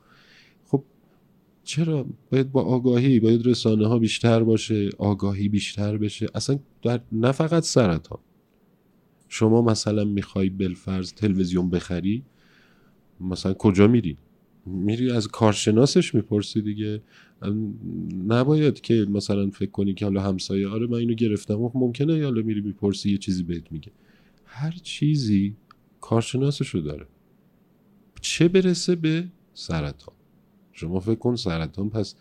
[1.69, 7.33] چرا باید با آگاهی باید رسانه ها بیشتر باشه آگاهی بیشتر بشه؟ اصلا در نه
[7.33, 8.19] فقط سرطان.
[9.29, 12.23] شما مثلا می‌خوای بالفرض تلویزیون بخری
[13.21, 14.17] مثلا کجا میری؟
[14.67, 17.03] میری از کارشناسش می‌پرسی دیگه.
[18.27, 21.69] نباید که مثلا فکر کنی که حالا همسایه آره من اینو گرفتم.
[21.69, 23.93] خب ممکنه حالا میری می‌پرسی یه چیزی بهت میگه.
[24.45, 25.57] هر چیزی
[26.01, 27.07] کارشناسشو داره.
[28.21, 30.18] چه برسه به سرطان؟
[30.79, 32.15] شما فکر کن سرطان پس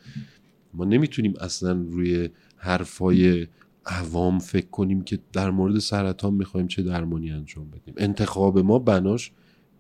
[0.74, 3.48] ما نمی‌تونیم اصلا روی حرفای
[3.86, 7.94] عوام فکر کنیم که در مورد سرطان می‌خوایم چه درمانی انجام بدیم.
[7.98, 9.32] انتخاب ما بناش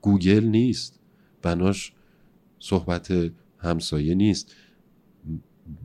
[0.01, 0.99] گوگل نیست.
[1.41, 1.91] بناش
[2.59, 3.13] صحبت
[3.57, 4.55] همسایه نیست.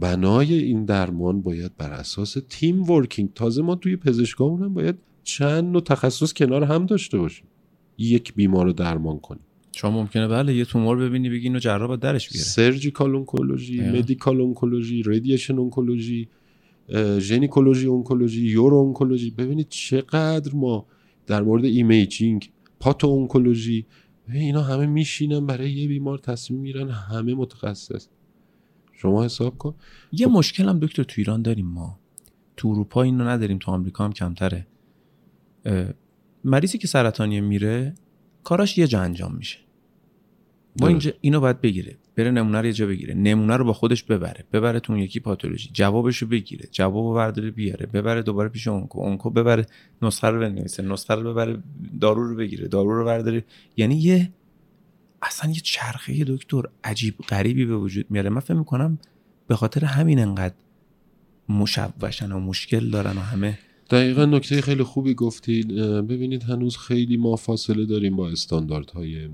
[0.00, 3.32] بنای این درمان باید بر اساس team working.
[3.34, 7.46] تازه ما توی پزشکامون هم باید چند نوع تخصص کنار هم داشته باشیم.
[7.98, 9.44] یک بیمار رو درمان کنیم.
[9.72, 12.44] شما ممکنه بله یه تومور ببینی بگی اینو جراح باید درش بیاره.
[12.44, 16.28] surgical oncology medical oncology radiation oncology
[17.18, 19.30] gynecology oncology uro oncology.
[19.30, 20.86] ببینید چقدر ما
[21.26, 22.50] در مورد imaging
[22.80, 23.86] patho oncology
[24.32, 28.08] اینا همه میشینن برای یه بیمار تصمیم می‌گیرن همه متخصص.
[28.92, 29.74] شما حساب کن.
[30.12, 30.32] یه خب.
[30.32, 31.98] مشکل هم دکتر تو ایران داریم ما.
[32.56, 34.66] تو اروپا اینو نداریم تو آمریکا هم کمتره.
[36.44, 37.94] مریضی که سرطانی میره
[38.44, 39.58] کاراش یه جا انجام میشه.
[40.80, 41.96] ما اینجا اینو باید بگیره.
[42.16, 43.14] بره نمونه رو یه جا بگیره.
[43.14, 44.44] نمونه رو با خودش ببره.
[44.52, 45.70] ببره تو اون یکی پاتولوژی.
[45.72, 46.68] جوابش رو بگیره.
[46.72, 47.86] جواب برداره بیاره.
[47.86, 49.00] ببره دوباره پیش onco.
[49.00, 49.66] onco ببره
[50.02, 50.82] نسخه رو بنویسه.
[50.82, 51.58] نسخه رو ببره
[52.00, 52.68] دارو رو بگیره.
[52.68, 53.44] دارو رو برداره.
[53.76, 54.30] یعنی یه
[55.22, 58.30] اصلا یه چرخه دکتر عجیب غریبی به وجود میاره.
[58.30, 58.98] من فکر می‌کنم
[59.48, 60.54] به خاطر همین انقدر
[61.48, 63.58] مشوشن و مشکل دارن و همه
[63.92, 69.28] دقیقا نکته خیلی خوبی گفتید ببینید هنوز خیلی ما فاصله داریم با استانداردهای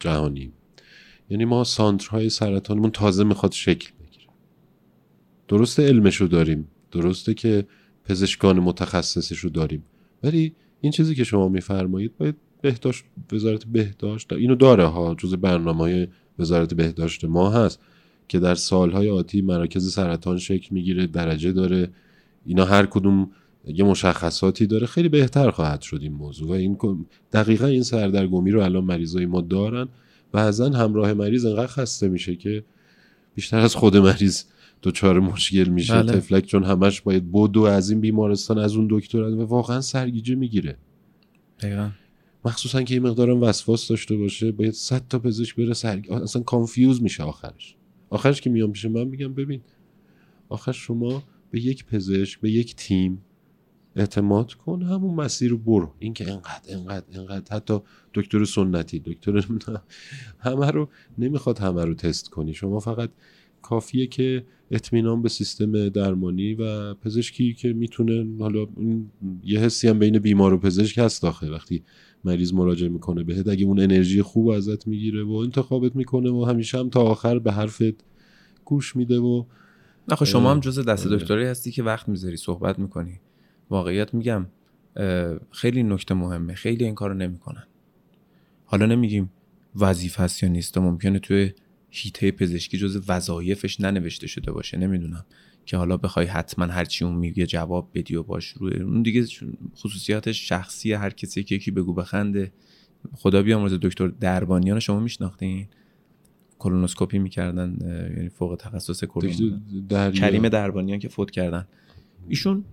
[0.00, 0.52] جهانی.
[1.30, 4.26] یعنی ما سانترهای سرطانمون تازه می‌خواد شکل بگیره.
[5.48, 6.68] درسته علمشو داریم.
[6.92, 7.66] درسته که
[8.04, 9.84] پزشکان متخصصش رو داریم.
[10.22, 15.78] ولی این چیزی که شما میفرمایید باید بهداشت وزارت بهداشت اینو داره ها جز برنامه
[15.78, 16.08] های
[16.38, 17.80] وزارت بهداشت ما هست
[18.28, 21.90] که در سالهای آتی مراکز سرطان شکل می‌گیره درجه داره.
[22.46, 23.30] اینا هر کدوم
[23.68, 24.86] یه مشخصاتی داره.
[24.86, 26.48] خیلی بهتر خواهد شد این موضوع.
[26.48, 26.78] و این
[27.32, 29.88] دقیقا این سردرگمی رو الان مریضای ما دارن
[30.32, 32.64] بعضا همراه مریض انقدر خسته میشه که
[33.34, 34.44] بیشتر از خود مریض
[34.82, 35.94] دچار مشکل میشه.
[35.94, 36.12] بله.
[36.12, 40.76] تفلک چون همش باید بودو از این بیمارستان از اون دکتر و واقعا سرگیجه می‌گیره.
[41.60, 41.90] دقیقا.
[42.44, 46.12] مخصوصا که این مقدارم وسواس داشته باشه باید صد تا پزشک بره سرگ...
[46.12, 47.76] اصلا کانفیوز میشه آخرش.
[48.10, 49.60] آخرش که میام پیش من میگم ببین
[50.48, 53.22] آخر شما به یک پزشک به یک تیم
[53.96, 55.94] اعتماد کن همون مسیر رو برو.
[55.98, 57.56] این که انقدر انقدر انقدر.
[57.56, 57.78] حتی
[58.14, 59.44] دکتر سنتی دکتر
[60.38, 62.54] همه رو نمی‌خواد همه رو تست کنی.
[62.54, 63.10] شما فقط
[63.62, 68.66] کافیه که اطمینان به سیستم درمانی و پزشکی که می‌تونه حالا
[69.44, 71.82] یه حسی هم بین بیمار و پزشک هست داخل وقتی
[72.24, 76.78] مریض مراجعه می‌کنه بهت اگه اون انرژی خوب ازت می‌گیره و انتخابت می‌کنه و همیشه
[76.78, 78.04] هم تا آخر به حرفت
[78.64, 79.44] گوش میده و
[80.08, 81.06] نه شما هم جز دست.
[81.06, 83.20] دکتری هستی که وقت می‌ذاری صحبت می‌کنی.
[83.70, 84.46] واقعیت میگم
[85.50, 87.66] خیلی نکته مهمه خیلی این کارو نمی‌کنن.
[88.64, 89.30] حالا نمیگیم
[89.76, 91.52] وظیفه است یا نیست ممکنه توی
[91.90, 95.24] هیئت پزشکی جز وظایفش ننوشته شده باشه نمی‌دونم.
[95.66, 99.26] که حالا بخوای حتما هرچی اون میگه جواب بدی و باش روی اون دیگه
[99.76, 102.52] خصوصیاتش شخصی هر کسی که یکی بگو بخنده.
[103.14, 105.66] خدا بیامرزه دکتر دربانیان شما میشناختین؟
[106.58, 107.76] کولونوسکوپی می‌کردن
[108.16, 109.04] یعنی فوق تخصص.
[110.14, 111.66] کریم دربانیان که فوت کردن.
[112.28, 112.64] ایشون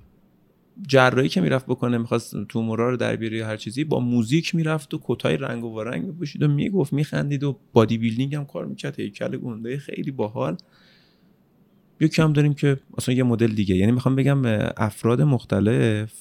[0.88, 5.00] جراحی که می‌رفت بکنه می‌خواست تومورا رو در بیاره هر چیزی با موزیک می‌رفت و
[5.04, 9.00] کتای رنگ و وارنگ میپوشید و می‌گفت میخندید و body building هم کار می‌کرد.
[9.00, 10.58] هیکل گنده خیلی باحال.
[12.00, 13.76] یکی هم داریم که اصلا یه مدل دیگه.
[13.76, 14.42] یعنی می‌خوام بگم
[14.78, 16.14] افراد مختلف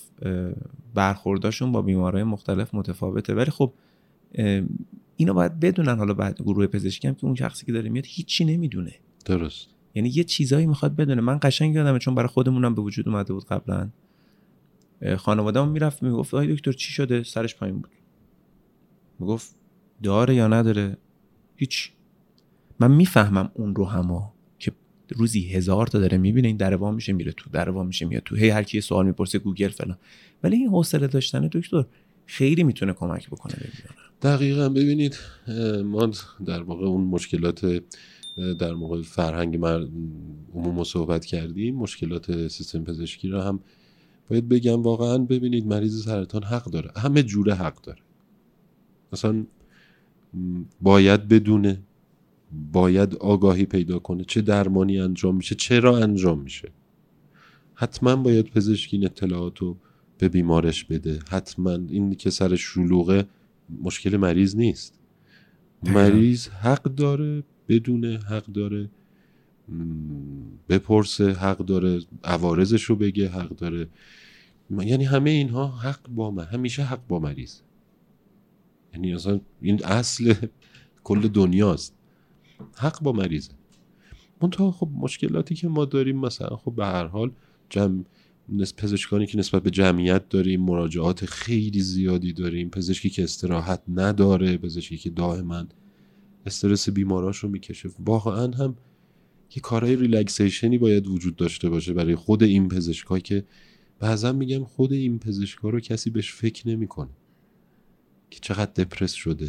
[0.94, 3.34] برخورداشون با بیمارهای مختلف متفاوته.
[3.34, 3.72] ولی خب
[5.16, 5.98] اینا باید بدونن.
[5.98, 8.92] حالا بعد گروه پزشکی هم که اون شخصی که داره میاد هیچی نمی‌دونه.
[9.24, 9.68] درست.
[9.94, 11.20] یعنی یه چیزایی می‌خواد بدونه.
[11.20, 13.90] من قشنگ یادمه چون برای خودمونم به وجود اومده بود قبلا.
[15.18, 17.90] خانواده‌مون می‌رفت می‌گفت آی دکتر چی شده؟ سرش پایین بود.
[19.18, 19.54] می‌گفت
[20.02, 20.96] داره یا نداره؟
[21.56, 21.90] هیچ.
[22.80, 24.72] من می‌فهمم اون رو هما که
[25.16, 28.36] روزی هزار تا داره می‌بینه این در میشه میره تو در میشه میاد تو.
[28.36, 29.98] هی هر کی سوال می‌پرسه گوگل فلان.
[30.42, 31.84] ولی این حوصله داشتن دکتر
[32.26, 33.54] خیلی می‌تونه کمک بکنه
[34.22, 34.68] دقیقا.
[34.68, 35.18] ببینید
[35.84, 36.10] ما
[36.46, 37.82] در واقع اون مشکلات
[38.58, 39.56] در موقع فرهنگ.
[40.54, 41.74] عموم صحبت کردیم.
[41.74, 43.60] مشکلات سیستم پزشکی رو هم
[44.30, 46.90] باید بگم واقعا ببینید مریض سرطان حق داره.
[46.96, 47.98] همه جوره حق داره.
[49.12, 49.44] مثلا
[50.80, 51.82] باید بدونه
[52.72, 54.24] باید آگاهی پیدا کنه.
[54.24, 56.72] چه درمانی انجام میشه چرا انجام میشه.
[57.74, 59.76] حتما باید پزشکی این اطلاعات رو
[60.18, 61.18] به بیمارش بده.
[61.28, 63.26] حتما این که سر شلوغه
[63.82, 64.98] مشکل مریض نیست.
[65.82, 68.90] مریض حق داره بدونه حق داره.
[70.68, 73.88] بپرسه حق داره عوارضش رو بگه حق داره.
[74.70, 77.60] یعنی همه اینها حق با من همیشه حق با مریض.
[78.94, 80.34] یعنی اصلا این اصل
[81.04, 81.94] کل دنیاست.
[82.76, 83.52] حق با مریضه.
[84.42, 87.32] منتها خب مشکلاتی که ما داریم مثلا خب به هر حال
[87.70, 88.04] جمع
[88.76, 92.70] پزشکانی که نسبت به جمعیت داریم مراجعات خیلی زیادی داریم.
[92.70, 95.64] پزشکی که استراحت نداره پزشکی که دائما
[96.46, 97.88] استرس بیماراش رو می‌کشه.
[97.98, 98.76] واقعا هم
[99.56, 103.44] یه کارهای ریلکسیشنی باید وجود داشته باشه برای خود این پزشکایی که
[103.98, 107.10] بعضا میگم خود این پزشکا رو کسی بهش فکر نمی‌کنه.
[108.30, 109.48] که چقدر دپرس شده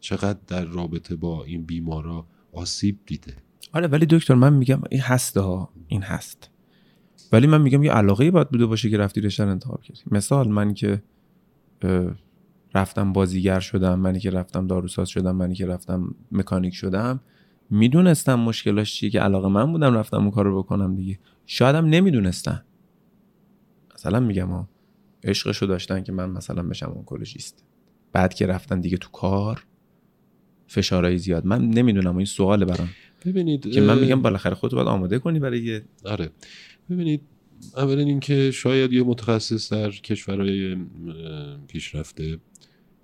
[0.00, 3.36] چقدر در رابطه با این بیمارا آسیب دیده.
[3.72, 6.50] آره ولی دکتر من میگم این هست ها این هست.
[7.32, 10.00] ولی من میگم یه علاقه باید بوده باشه که رفتی رشته انتخاب کردی.
[10.10, 11.02] مثال من که
[12.74, 17.20] رفتم بازیگر شدم منی که رفتم داروساز شدم منی که رفتم مکانیک شدم
[17.70, 21.18] می‌دونستم مشکلاش چیه که علاقه من بودم رفتم اون کار رو بکنم دیگه.
[21.46, 22.64] شایدم نمی‌دونستم.
[23.94, 24.68] مثلا میگم ها
[25.24, 27.64] عشقشو داشتن که من مثلا بشم اونکولوژیست.
[28.12, 29.66] بعد که رفتن دیگه تو کار
[30.66, 31.46] فشارهای زیاد.
[31.46, 32.88] من نمی‌دونم این سوال برام.
[33.24, 36.30] ببینید که من میگم بالاخره خودت باید آماده کنی برای یه آره.
[36.90, 37.20] ببینید
[37.76, 40.76] اولا اینکه شاید یه متخصص در کشورهای
[41.68, 42.38] پیشرفته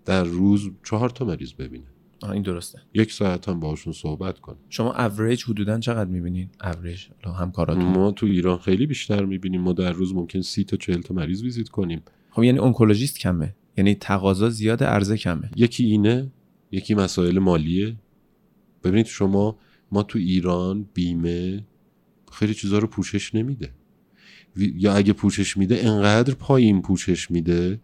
[0.04, 1.86] در روز چهار تا مریض ببینه.
[2.30, 2.82] این درسته.
[2.94, 7.06] یک ساعت هم باشون صحبت کنه شما اوریج حدودا چقدر می‌بینین؟ اوریج
[7.38, 7.84] همکاراتون.
[7.84, 9.60] ما تو ایران خیلی بیشتر می‌بینیم.
[9.60, 12.02] ما در روز ممکن سی تا چهل تا مریض ویزیت کنیم.
[12.30, 13.54] خب یعنی اونکولوژیست کمه.
[13.78, 15.50] یعنی تقاضا زیاد عرضه کمه.
[15.56, 16.32] یکی اینه
[16.70, 17.96] یکی مسائل مالیه.
[18.84, 19.58] ببینید شما
[19.92, 21.64] ما تو ایران بیمه
[22.32, 23.70] خیلی چیزها رو پوشش نمیده.
[24.56, 27.80] یا اگه پوشش میده انقدر پایین پوشش میده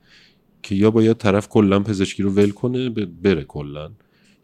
[0.63, 3.91] که یا باید طرف کلا پزشکی رو ول کنه بره کلا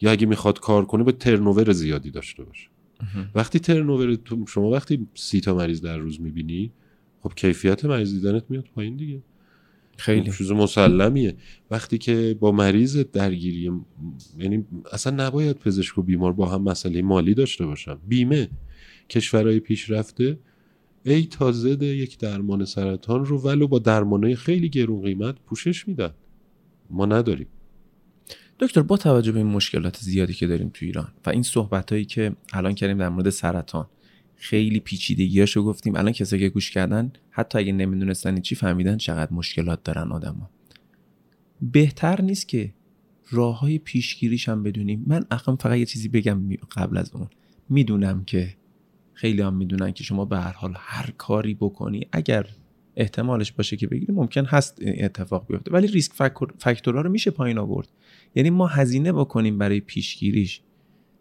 [0.04, 2.68] یا اگه می‌خواد کار کنه به ترنوور زیادی داشته باشه.
[3.34, 6.72] وقتی ترنوور شما وقتی سی تا مریض در روز می‌بینی
[7.20, 9.22] خب کیفیت مریض دیدنت میاد پایین دیگه.
[9.96, 10.32] خیلی.
[10.32, 11.36] چیز مسلمیه.
[11.70, 13.72] وقتی که با مریض درگیری
[14.38, 17.96] یعنی اصلا نباید پزشک و بیمار با هم مسئله مالی داشته باشن.
[18.08, 18.50] بیمه
[19.10, 20.38] کشورهای پیشرفته
[21.04, 26.10] ای تا زد یک درمان سرطان رو ولو با درمانهای خیلی گرون قیمت پوشش میدن.
[26.90, 27.46] ما نداریم.
[28.60, 32.04] دکتر با توجه به این مشکلات زیادی که داریم تو ایران و این صحبت هایی
[32.04, 33.86] که الان کردیم در مورد سرطان
[34.36, 35.96] خیلی پیچیدگیاشو گفتیم.
[35.96, 40.50] الان کسایی که گوش کردن حتی اگه نمی‌دونستن چی فهمیدن چقدر مشکلات دارن آدما
[41.62, 42.74] بهتر نیست که
[43.30, 45.04] راه های پیشگیریش هم بدونیم.
[45.06, 47.28] من اخم فقط یه چیزی بگم قبل از اون.
[47.68, 48.56] می‌دونم که
[49.12, 52.46] خیلی هم می‌دونن که شما به هر حال هر کاری بکنی اگر
[52.96, 55.70] احتمالش باشه که بگیری ممکن هست اتفاق بیفته.
[55.70, 56.12] ولی ریسک
[56.58, 57.88] فاکتورها رو میشه پایین آورد.
[58.34, 60.60] یعنی ما هزینه بکنیم برای پیشگیریش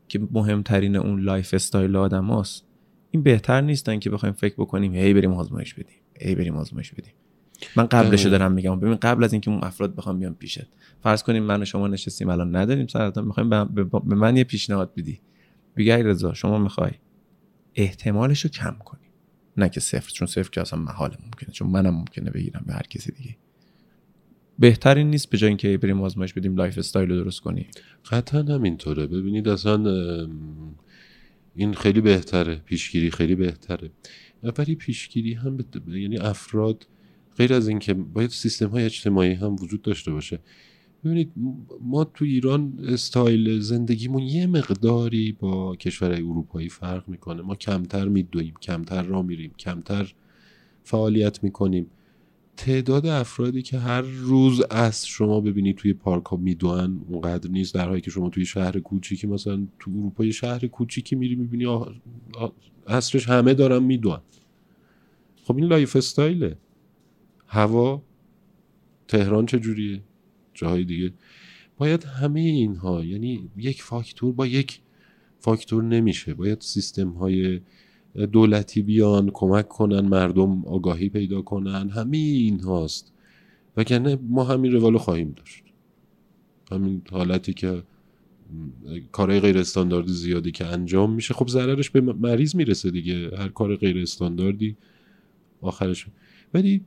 [0.07, 2.65] که مهمترین اون lifestyle آدم هست.
[3.11, 7.13] این بهتر نیستن که بخوایم فکر بکنیم هی بریم آزمایش بدیم هی بریم آزمایش بدیم.
[7.75, 10.67] من قبلش دارم میگم ببین قبل از اینکه اون افراد بخوام بیان پیشت.
[11.03, 15.21] فرض کنیم من و شما نشستیم الان نداریم سرطان می‌خوایم به من یه پیشنهاد بدی.
[15.77, 16.91] بگی رضا شما می‌خوای
[17.75, 19.02] احتمالش رو کم کنی.
[19.57, 22.87] نه که صفر چون صفر که اصلا محال ممکنه چون منم ممکنه بگیرم به هر
[22.89, 23.35] کسی دیگه.
[24.59, 27.67] بهترین نیست به جای اینکه بریم آزمایش بدیم lifestyle رو درست کنیم
[28.09, 29.07] قطعا همینطوره.
[29.07, 30.27] ببینید اصلا
[31.55, 32.55] این خیلی بهتره.
[32.55, 33.91] پیشگیری خیلی بهتره.
[34.57, 36.87] ولی پیشگیری هم یعنی افراد
[37.37, 40.39] غیر از اینکه باید سیستم های اجتماعی هم وجود داشته باشه.
[41.05, 41.31] ببینید
[41.81, 47.41] ما تو ایران استایل زندگیمون یه مقداری با کشورهای اروپایی فرق می‌کنه.
[47.41, 50.13] ما کمتر میدویم کمتر راه میریم کمتر
[50.83, 51.87] فعالیت می‌کنیم.
[52.57, 57.73] تعداد افرادی که هر روز از شما ببینید توی پارک ها میدوئن اونقدر نیست.
[57.73, 61.65] در حالی که شما توی شهر کوچیکی مثلا تو اروپا شهر کوچیکی میری می‌بینی
[62.87, 64.21] عصرش همه دارن میدوئن
[65.43, 66.57] خب این lifestyle ه.
[67.47, 68.01] هوا
[69.07, 70.01] تهران چجوریه؟
[70.53, 71.13] جاهای دیگه.
[71.77, 74.79] باید همه اینها یعنی یک فاکتور با یک
[75.39, 76.33] فاکتور نمیشه.
[76.33, 77.61] باید سیستم های
[78.31, 81.89] دولتی بیان کمک کنن مردم آگاهی پیدا کنن.
[81.89, 83.13] همه این هاست
[83.77, 85.63] وگرنه ما همین روالو خواهیم داشت.
[86.71, 87.83] همین حالتی که
[89.11, 93.37] کارهای غیر استانداردی زیادی که انجام میشه خب ضررش به مریض می‌رسه دیگه.
[93.37, 94.77] هر کار غیر استانداردی
[95.61, 96.07] آخرش.
[96.53, 96.81] ولی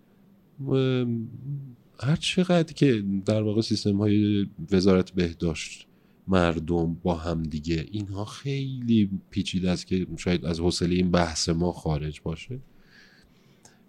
[2.01, 5.87] هر چقدر که در واقع سیستم های وزارت بهداشت
[6.29, 11.73] مردم با هم دیگه اینها خیلی پیچیده است که شاید از حوصله این بحث ما
[11.73, 12.61] خارج باشه.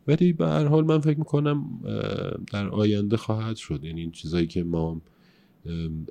[0.07, 1.79] ولی به هر حال من فکر می‌کنم
[2.51, 3.83] در آینده خواهد شد.
[3.83, 5.01] یعنی این چیزایی که ما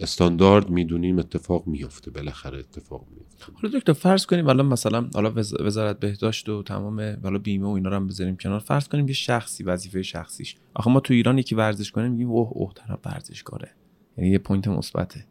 [0.01, 6.01] استاندارد می‌دونیم اتفاق میفته بالاخره اتفاق میفته حالا دکتر فرض کنیم الان مثلا حالا وزارت
[6.01, 9.65] بهداشت و تمام حالا بیمه و اینا رو هم بذاریم کنار فرض کنیم یه شخصی
[9.65, 10.57] وظیفه شخصیش.
[10.75, 13.71] آخه ما تو ایران یکی ورزش کنیم میگیم اوه اوه طرف ورزشکاره.
[14.19, 15.25] یعنی یه پوینت مثبته.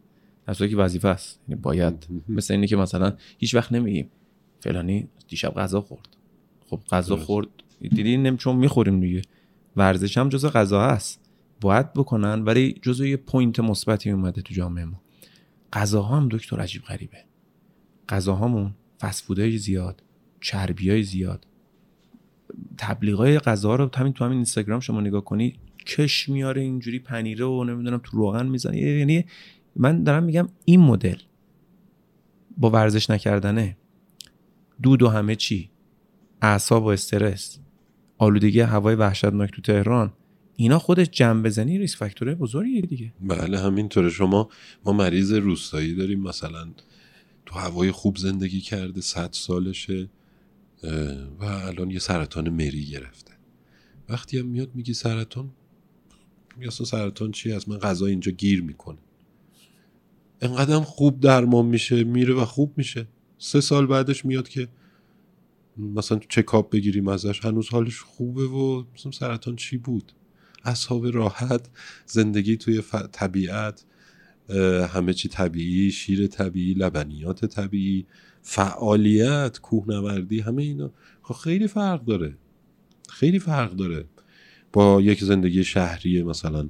[0.46, 1.40] در که وظیفه است.
[1.48, 4.10] یعنی باید مثل اینه که مثلا هیچ وقت نمیگیم
[4.60, 6.08] فلانی دیشب غذا خورد.
[6.66, 7.48] خب غذا خورد.
[7.80, 9.22] دیدی نمی چون می‌خوریم دیگه.
[9.76, 11.25] ورزش هم جزء غذا هست.
[11.60, 15.00] باید بکنن ولی جزو یه point مثبتی اومده تو جامعه ما.
[15.72, 17.24] غذاها هم دکتر عجیب غریبه.
[18.08, 20.02] غذاهامون fast food های زیاد
[20.40, 21.46] چربی های زیاد.
[22.78, 27.64] تبلیغای غذا رو همین تو همین اینستاگرام شما نگاه کنی کش میاره اینجوری پنیره و
[27.64, 28.78] نمی‌دونم تو روغن می‌زنه.
[28.78, 29.24] یعنی
[29.76, 31.16] من دارم میگم این مدل
[32.58, 33.76] با ورزش نکردنه.
[34.82, 35.70] دود و همه چی
[36.42, 37.58] اعصاب و استرس
[38.18, 40.12] آلودگی هوای وحشتناک تو تهران
[40.56, 43.12] اینا خودش جمع بزنی ریس فاکتوره بزرگیه دیگه.
[43.20, 44.10] بله همینطوره.
[44.10, 44.48] شما
[44.84, 46.68] ما مریض روستایی داریم مثلا
[47.46, 50.08] تو هوای خوب زندگی کرده صد سالشه
[51.40, 53.32] و الان یه سرطان مری گرفته.
[54.08, 55.50] وقتی هم میاد میگی سرطان
[56.62, 58.98] اصلا سرطان چی از من غذا اینجا گیر می‌کنه
[60.40, 63.08] انقدر خوب درمان میشه میره و خوب میشه.
[63.38, 64.68] سه سال بعدش میاد که
[65.76, 70.12] مثلا چکاپ بگیریم ازش هنوز حالش خوبه و مثلا سرطان چی بود؟
[70.66, 71.68] اصحاب راحت
[72.06, 73.84] زندگی توی طبیعت
[74.92, 78.06] همه چی طبیعی شیر طبیعی لبنیات طبیعی
[78.42, 80.90] فعالیت کوهنوردی همه اینا.
[81.22, 82.36] خب خیلی فرق داره.
[83.08, 84.04] خیلی فرق داره.
[84.72, 86.68] با یک زندگی شهری مثلا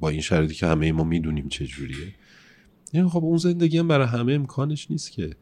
[0.00, 2.14] با این شرایطی که همه ما می‌دونیم چجوریه
[2.92, 5.36] یعنی خب اون زندگی هم برای همه امکانش نیست که.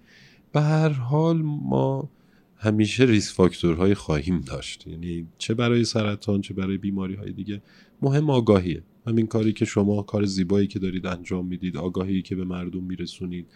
[0.52, 2.10] به هر حال ما
[2.56, 4.86] همیشه ریس فاکتورهای خواهیم داشت.
[4.86, 7.62] یعنی چه برای سرطان چه برای بیماری های دیگه.
[8.02, 8.82] مهم آگاهیه.
[9.06, 13.46] همین کاری که شما کار زیبایی که دارید انجام می‌دید آگاهی که به مردم میرسونید.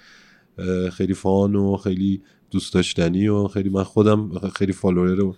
[0.92, 5.34] خیلی فان و خیلی دوست داشتنی و خیلی من خودم خیلی follower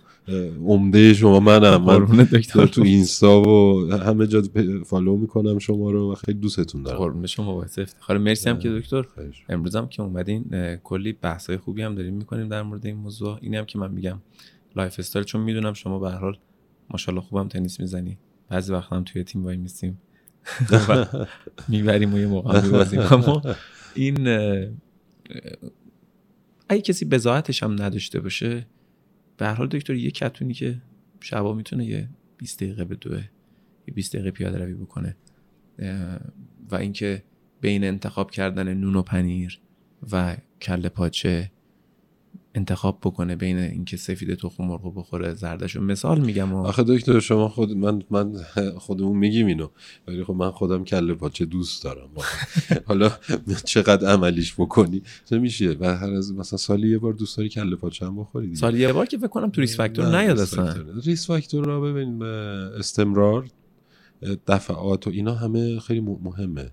[0.65, 1.81] عمده شما منم.
[1.81, 2.25] من
[2.65, 4.43] تو اینستا و همه جا
[4.85, 6.97] follow می‌کنم شما رو و خیلی دوستتون دارم.
[6.97, 8.17] قربون شما باعث افتخار.
[8.17, 9.05] مرسی هم که دکتر.
[9.49, 13.37] امروز هم که اومدین کلی بحثای خوبی هم داریم می‌کنیم در مورد این موضوع.
[13.41, 14.21] اینی هم که من میگم
[14.75, 16.37] lifestyle چون می‌دونم شما به هر حال
[16.89, 18.17] ماشاءالله خوبم تنیس می‌زنی.
[18.49, 20.01] بعضی وقت هم توی تیم وای میستیم
[21.67, 22.99] می‌بریم و یه موقع میبازیم.
[23.11, 23.41] اما
[23.95, 24.27] این
[26.69, 28.67] اگه کسی بزاعتش هم نداشته باشه
[29.37, 30.81] به هر حال دکتر یه کتونی که
[31.19, 33.23] شبا می‌تونه یه 20 دقیقه به دوه
[33.87, 35.17] یه 20 دقیقه پیاده روی بکنه.
[36.71, 37.23] و اینکه
[37.61, 39.59] بین انتخاب کردن نون و پنیر
[40.11, 41.51] و کله پاچه
[42.55, 45.81] انتخاب بکنه بین اینکه سفید تخم مرغ بخوره زردشو.
[45.81, 46.65] مثال میگم و...
[46.65, 48.33] آخه دکتر شما خود من من
[48.77, 49.67] خودمون میگیم اینو.
[50.07, 52.09] ولی خب من خودم کله پاچه دوست دارم.
[52.87, 53.11] حالا
[53.65, 58.05] چقدر عملیش بکنی؟ میشه؟ و هر از مثلا سالی یه بار دوست داری کله پاچه
[58.05, 60.75] هم بخوری سالی یه بار که فکر کنم تو risk factor نیاد اصلا.
[61.05, 63.45] risk factor را ببین استمرار
[64.47, 66.71] دفعات و اینا همه خیلی مهمه.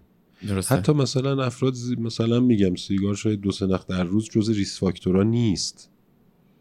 [0.48, 0.74] درسته.
[0.74, 5.16] حتی مثلا افراد مثلا میگم سیگار شاید دو سه نخ در روز جز risk factor
[5.16, 5.90] ا نیست.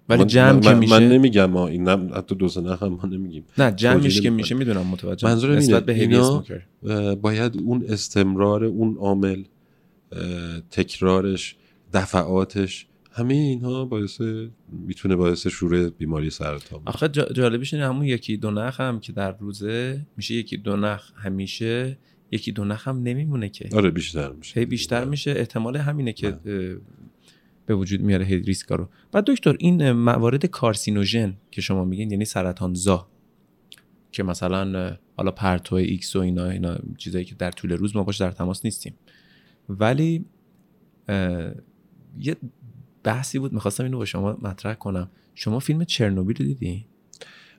[0.10, 3.44] ولی جمع که میشه من نمیگم ما این حتی دو سه نخ هم ما نمیگیم.
[3.58, 5.28] نه جمعش که میشه می‌دونم متوجه.
[5.28, 6.44] منظور نسبت به اینا
[7.16, 9.44] باید اون استمرار اون عامل
[10.72, 11.56] تکرارش
[11.94, 14.22] دفعاتش همه اینها باعث
[14.88, 19.38] می‌تونه باعث شروع بیماری سرطان آخه جالبش اینه همون یکی دو نخ هم که در
[19.38, 21.98] روزه میشه یکی دو نخ همیشه
[22.32, 23.70] یکی دو نخ هم نمیمونه که.
[23.74, 24.60] آره بیشتر میشه.
[24.60, 25.32] هی بیشتر میشه.
[25.32, 26.40] احتمال همینه که
[27.66, 28.90] به وجود میاره هی ریسکا رو.
[29.12, 33.08] بعد دکتر این موارد کارسینوژن که شما میگین یعنی سرطان زا
[34.12, 38.18] که مثلا حالا پرتو ایکس و اینا اینا چیزایی که در طول روز ما باش
[38.18, 38.94] در تماس نیستیم.
[39.70, 40.26] ولی
[42.20, 42.36] یه
[43.04, 45.12] بحثی بود می‌خواستم اینو با شما مطرح کنم.
[45.36, 46.86] شما فیلم چرنوبیل رو دیدی؟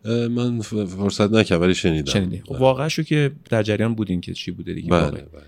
[0.04, 2.12] من فرصت نکردم ولی شنیدم.
[2.12, 2.42] شنیدی.
[2.44, 5.42] خب واقعا شو که در جریان بودین که چی بوده دیگه بله, بله.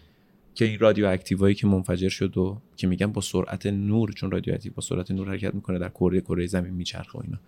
[0.55, 4.55] که این رادیو اکتیوایی که منفجر شد و که میگن با سرعت نور چون رادیو
[4.55, 7.39] اکتیو با سرعت نور حرکت می‌کنه در کره کره زمین میچرخه و اینا.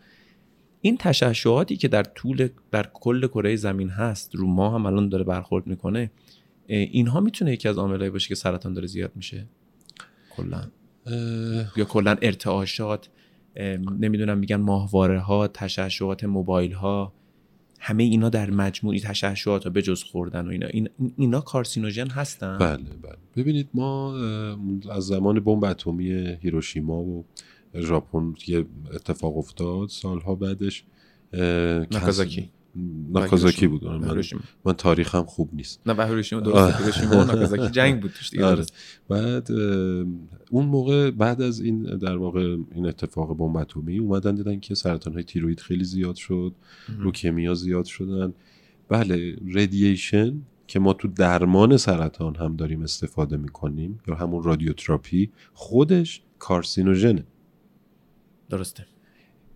[0.81, 5.25] این تشعشعاتی که در طول در کل کره زمین هست رو ما هم الان داره
[5.25, 6.11] برخورد می‌کنه
[6.67, 9.47] اینها می‌تونه یکی از عاملایی باشه که سرطان داره زیاد میشه؟
[10.37, 10.63] کلا.
[11.77, 13.09] یا کلا ارتعاشات.
[13.99, 17.13] نمی‌دونم میگن ماهواره ها تشعشعات موبایل ها
[17.81, 20.67] همه اینا در مجموعی تشعشعات به جز خوردن و اینا.
[20.67, 23.17] این اینا کارسینوژن هستن؟ بله بله.
[23.37, 24.17] ببینید ما
[24.91, 27.25] از زمان بمب اتمی هیروشیما و
[27.81, 30.85] ژاپن یه اتفاق افتاد سالها بعدش
[31.93, 32.51] ناکازاکی.
[33.13, 34.23] ناکازاکی بود من,
[34.65, 35.81] من تاریخم خوب نیست.
[35.87, 38.45] نه به هیروشیما درست هیروشیما و ناکازاکی جنگ بود توش دیگه.
[38.45, 38.65] آره.
[39.09, 39.49] بعد
[40.51, 45.13] اون موقع بعد از این در واقع این اتفاق بمب اتمی اومدن دیدن که سرطان
[45.13, 46.55] های تیروید خیلی زیاد شد.
[46.99, 48.33] لوکمیا زیاد شدن.
[48.89, 56.23] بله ردییشن که ما تو درمان سرطان هم داریم استفاده می‌کنیم یا همون رادیوتراپی خودش
[56.39, 57.25] کارسینوژنه.
[58.51, 58.87] درسته.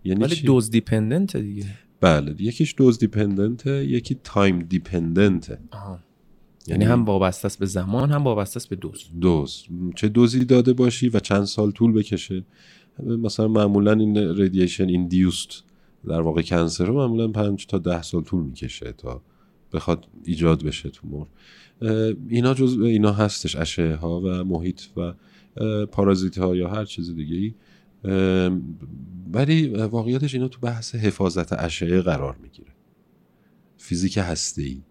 [0.03, 1.65] یعنی ولی dose dependent دیگه.
[2.01, 2.35] بله.
[2.39, 5.59] یکیش dose dependent ه یکی time dependent ه.
[6.67, 9.03] یعنی هم وابسته است به زمان هم وابسته است به دوز.
[9.21, 9.63] دوز.
[9.95, 12.43] چه دوزی داده باشی و چند سال طول بکشه.
[13.03, 15.63] مثلا معمولا این radiation induced
[16.07, 19.21] در واقع cancer رو معمولا پنج تا ده سال طول می‌کشه تا
[19.73, 21.27] بخواد ایجاد بشه تومور.
[22.29, 25.13] اینا جز اینا هستش اشعه ها و محیط و
[25.85, 27.53] پارازیت ها یا هر چیز دیگه ای
[29.33, 32.71] ولی واقعیتش اینا تو بحث حفاظت اشعه قرار می‌گیره.
[33.77, 34.81] فیزیک هسته ای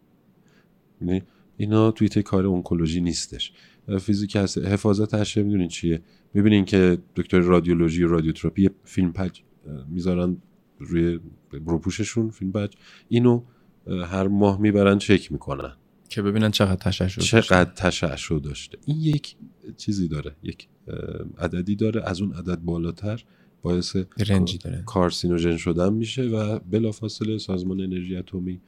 [1.00, 1.22] یعنی
[1.57, 3.52] اینا توی کار اونکولوژی نیستش.
[4.00, 6.02] فیزیک هست حفاظت اشعه می‌دونین چیه؟
[6.34, 9.42] می‌بینین که دکتر رادیولوژی و رادیوتراپی فیلم پج
[9.88, 10.36] می‌ذارن
[10.78, 12.72] روی روپوششون فیلم پج.
[13.09, 13.42] اینو
[13.86, 15.72] هر ماه می‌برن چک می‌کنن.
[16.09, 18.78] که ببینن چقدر تشعشع چقدر تشعشع داشته.
[18.86, 19.36] این یک
[19.76, 20.36] چیزی داره.
[20.42, 20.68] یک
[21.39, 22.03] عددی داره.
[22.05, 23.24] از اون عدد بالاتر
[23.62, 23.97] باعث
[24.28, 24.82] رنجی داره.
[24.87, 28.61] کارسینوژن شدن میشه و بلافاصله سازمان انرژی اتمی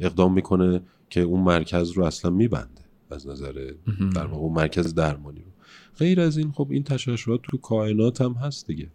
[0.00, 3.72] اقدام می‌کنه که اون مرکز رو اصلا میبنده از نظر
[4.14, 5.50] در واقع اون مرکز درمانی رو.
[5.98, 8.90] غیر از این خب این تشعشعات تو کائنات هم هست دیگه.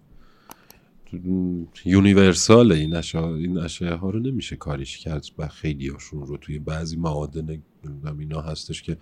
[1.86, 6.60] یونیورسال این اشعه این اشعه ها رو نمیشه کاریش کرد و خیلی هاشون رو توی
[6.60, 7.62] بعضی معادن
[8.20, 8.98] اینا هستش که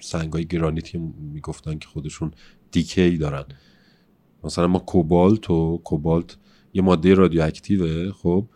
[0.00, 0.98] سنگ های گرانیتی
[1.32, 2.30] می‌گفتن که خودشون
[2.72, 3.44] دیکی دارن.
[4.44, 6.36] مثلا ما کوبالت و کوبالت
[6.74, 8.46] یه ماده رادیواکتیوه خب؟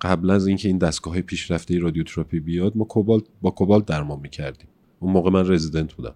[0.00, 4.68] قبل از اینکه این دستگاه های پیشرفته رادیوتراپی بیاد ما کوبالت با کوبالت درمان می‌کردیم.
[5.00, 6.14] اون موقع من رزیدنت بودم.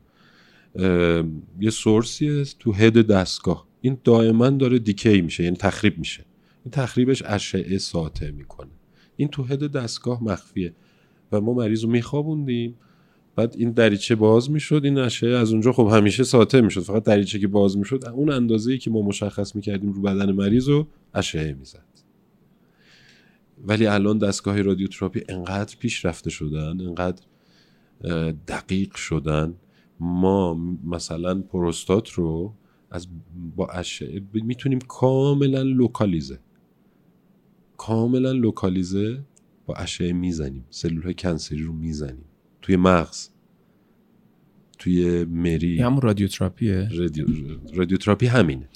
[1.60, 3.66] یه سورسیه تو هد دستگاه.
[3.80, 6.24] این دائما داره دیکی میشه یعنی تخریب میشه.
[6.64, 8.70] این تخریبش اشعه ساطع می‌کنه.
[9.16, 10.74] این تو هد دستگاه مخفیه.
[11.32, 12.74] و ما مریض رو میخوابوندیم.
[13.40, 16.80] بعد این دریچه باز می‌شد این اشعه از اونجا خب همیشه ساطع می‌شد.
[16.80, 20.86] فقط دریچه که باز می‌شد اون اندازه‌ای که ما مشخص می‌کردیم رو بدن مریض رو
[21.14, 21.84] اشعه می‌زد.
[23.64, 27.22] ولی الان دستگاه رادیوتراپی انقدر پیشرفته شدن انقدر
[28.48, 29.54] دقیق شدن.
[30.00, 32.54] ما مثلا پروستات رو
[32.90, 33.06] از
[33.56, 36.38] با اشعه می‌تونیم کاملا لوکالیزه.
[37.76, 39.24] کاملا لوکالیزه
[39.66, 40.64] با اشعه می‌زنیم.
[40.70, 42.24] سلول های کنسری رو می‌زنیم.
[42.62, 43.28] توی مغز
[44.78, 45.80] توی مری.
[45.80, 46.88] همون رادیوتراپیه.
[46.94, 47.26] رادیو...
[47.74, 48.68] رادیوتراپی همینه.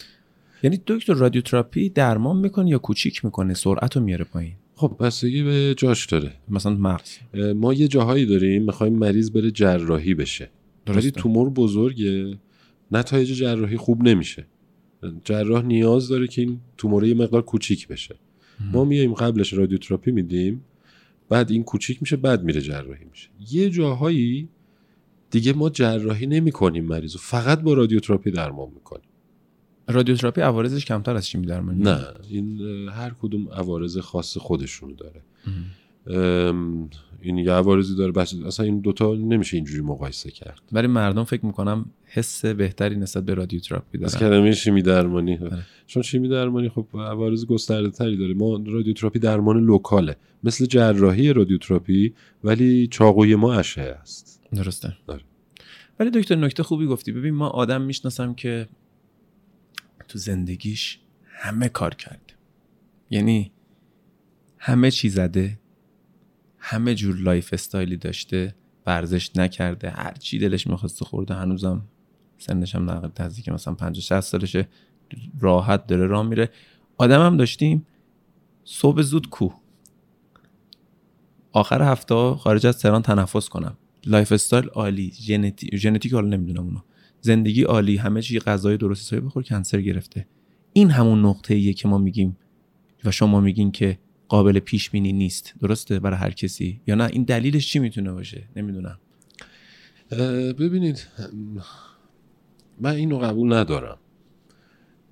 [0.62, 4.52] یعنی دکتر رادیوتراپی درمان می‌کنه یا کوچیک می‌کنه؟ سرعت رو میاره پایین.
[4.74, 6.32] خب بستگی به جاش داره.
[6.48, 7.18] مثلا مغز.
[7.56, 10.50] ما یه جاهایی داریم می‌خوایم مریض بره جراحی بشه.
[10.86, 12.38] ولی تومور بزرگه.
[12.92, 14.46] نتایج جراحی خوب نمیشه.
[15.24, 18.16] جراح نیاز داره که این توموره یه مقدار کوچیک بشه.
[18.72, 20.64] ما میایم قبلش رادیوتراپی میدیم.
[21.34, 23.28] بعد این کوچیک میشه بعد میره جراحی میشه.
[23.50, 24.48] یه جاهایی
[25.30, 29.08] دیگه ما جراحی نمی کنیم مریض فقط با رادیوتراپی درمان می‌کنیم.
[29.88, 35.22] رادیوتراپی عوارضش کمتر از شیمی درمانی نه این هر کدوم عوارض خاص خودشونو داره.
[37.26, 38.12] این یه عوارضی داره.
[38.12, 40.60] بس اصلا این دوتا نمیشه اینجوری مقایسه کرد.
[40.72, 45.36] برای مردم فکر می‌کنم حس بهتری نسبت به رادیوتراپی دارن از کلمه شیمی درمانی.
[45.36, 45.62] بله.
[45.86, 48.34] چون شیمی درمانی خب عوارض گسترده تری داره.
[48.34, 50.16] ما رادیوتراپی درمان لوکاله.
[50.44, 52.14] مثل جراحی رادیوتراپی
[52.44, 54.40] ولی چاقوی ما اشعه است.
[54.52, 54.96] درسته.
[55.06, 55.22] داره.
[56.00, 57.12] ولی دکتر نکته خوبی گفتی.
[57.12, 58.68] ببین ما آدم می‌شناسم که
[60.08, 62.34] تو زندگیش همه کار کرده.
[63.10, 63.52] یعنی
[64.58, 65.58] همه چی زده.
[66.66, 68.54] همه جور lifestyle ی داشته
[68.86, 71.82] ورزش نکرده هر چی دلش می‌خواسته خورده هنوزم
[72.38, 74.68] سنش هم نزدیک مثلا 50 60 سالشه
[75.40, 76.50] راحت داره راه میره.
[76.98, 77.86] آدم هم داشتیم
[78.64, 79.48] صبح زود کوه
[81.52, 83.76] آخر هفته خارج از تهران تنفس کنم.
[84.06, 86.84] lifestyle عالی ژنتیک ژنتیک حالا نمی‌دونم اونا
[87.20, 90.26] زندگی عالی همه چی غذای درست حسابی بخور cancer گرفته.
[90.72, 92.36] این همون نقطه ایه که ما میگیم
[93.04, 93.98] و شما میگین که
[94.28, 95.54] قابل پیش بینی نیست.
[95.60, 96.80] درسته؟ برای هر کسی.
[96.86, 98.98] یا نه؟ این دلیلش چی می‌تونه باشه؟ نمی‌دونم.
[100.58, 101.06] ببینید
[102.80, 103.98] من اینو قبول ندارم.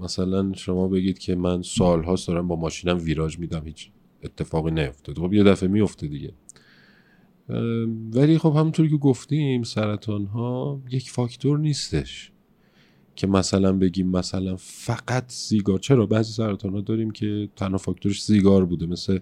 [0.01, 3.91] مثلا شما بگید که من سالهاست دارم با ماشینم ویراج میدم هیچ
[4.23, 6.33] اتفاقی نیفتاد خب یه دفعه میفته دیگه.
[8.13, 12.32] ولی خب همونطوری که گفتیم سرطان ها یک فاکتور نیستش.
[13.17, 18.65] که مثلا بگیم مثلا فقط سیگار چرا؟ بعضی سرطان ها داریم که تنها فاکتورش سیگار
[18.65, 19.19] بوده مثل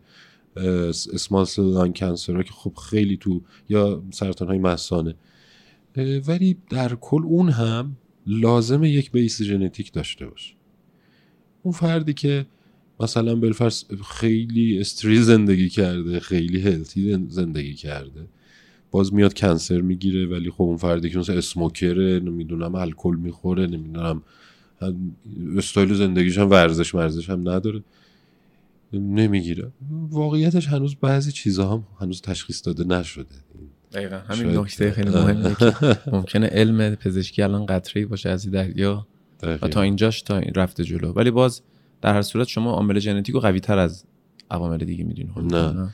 [1.12, 5.14] اسمال سل کنسر که خب خیلی تو یا سرطان های مسانه
[6.26, 7.96] ولی در کل اون هم
[8.26, 10.54] لازم یک بیس ژنتیک داشته باشه.
[11.62, 12.46] اون فردی که
[13.00, 18.26] مثلا بالفرض خیلی استری زندگی کرده خیلی هلتی زندگی کرده
[18.90, 24.22] باز میاد کنسر می‌گیره ولی خب اون فردی که مثلا اسموکره نمی‌دونم الکل می‌خوره نمی‌دونم
[25.56, 27.82] استایل زندگیش هم ورزش ورزش هم نداره.
[28.92, 29.72] نمی‌گیره.
[30.10, 33.34] واقعیتش هنوز بعضی چیزها هم هنوز تشخیص داده نشده.
[33.92, 34.16] دقیقا.
[34.16, 35.72] همین نکته خیلی مهمه که
[36.16, 39.06] ممکنه علم پزشکی الان قطره باشه از دریا
[39.42, 41.12] و تا اینجاش تا رفته جلو.
[41.12, 41.62] ولی باز
[42.02, 44.04] در هر صورت شما عامل ژنتیک رو قوی تر از
[44.50, 45.90] عوامل دیگه می‌دونی نه.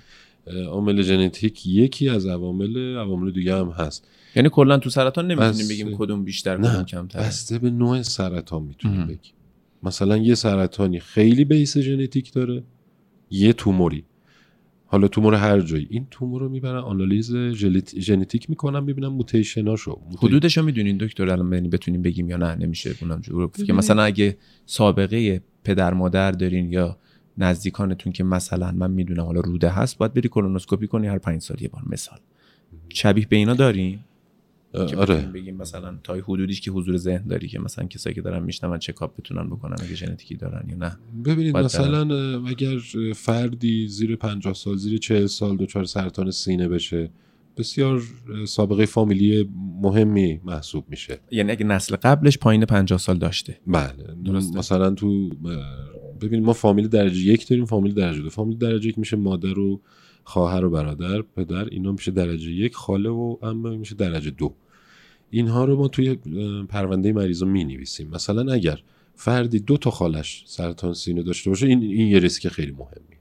[0.68, 4.08] عامل ژنتیک یکی از عوامل عوامل دیگه هم هست.
[4.36, 7.20] یعنی کلا تو سرطان نمی‌تونیم بگیم کدوم بیشتر کدوم کمتر.
[7.20, 9.32] بسته به نوع سرطان می‌تونیم بگیم.
[9.82, 12.62] مثلا یه سرطانی خیلی بیس ژنتیک داره
[13.30, 14.04] یه توموری.
[14.86, 15.86] حالا تومور هر جایی.
[15.90, 17.36] این تومور رو می‌برن آنالیز
[17.98, 20.00] ژنتیک می‌کنن می‌بینن موتیشناشو.
[20.10, 20.26] موتی...
[20.26, 23.22] حدودش رو می‌دونین دکتر الان یعنی بتونیم بگیم یا نه نمیشه اونم
[23.66, 24.36] که مثلا اگه
[24.66, 26.98] سابقه پدر مادر دارین یا
[27.38, 31.62] نزدیکانتون که مثلا من می‌دونم حالا روده هست باید بری کولونوسکوپی کنی هر پنج سال
[31.62, 32.18] یه بار مثال.
[32.88, 34.04] شبیه به اینا داریم؟
[34.74, 35.16] آره.
[35.16, 39.20] بگیم مثلا تا حدودیش که حضور ذهن داری که مثلا کسایی که دارن میشنون چکاپ
[39.20, 40.96] بتونن بکنن اگه ژنتیکی دارن یا نه.
[41.24, 42.00] ببینید مثلا
[42.46, 42.78] اگر
[43.14, 47.10] فردی زیر 50 سال زیر 40 سال دچار سرطان سینه بشه
[47.56, 48.02] بسیار
[48.46, 49.50] سابقه فامیلی
[49.82, 51.18] مهمی محسوب میشه.
[51.30, 53.60] یعنی اگه نسل قبلش پایین 50 سال داشته.
[53.66, 53.92] بله.
[54.24, 54.58] درسته.
[54.58, 55.30] مثلا تو
[56.18, 58.30] ببینید ما فامیل درجه یک داریم فامیل درجه دو.
[58.30, 59.80] فامیل درجه یک میشه مادر و
[60.24, 64.54] خواهر و برادر پدر اینا میشه درجه یک خاله و اما میشه درجه دو.
[65.30, 66.14] اینها رو ما توی
[66.68, 68.80] پرونده مریض می نویسیم مثلا اگر
[69.14, 73.16] فردی دو تا خالش سرطان سینه داشته باشه این این یه ریسک خیلی مهمی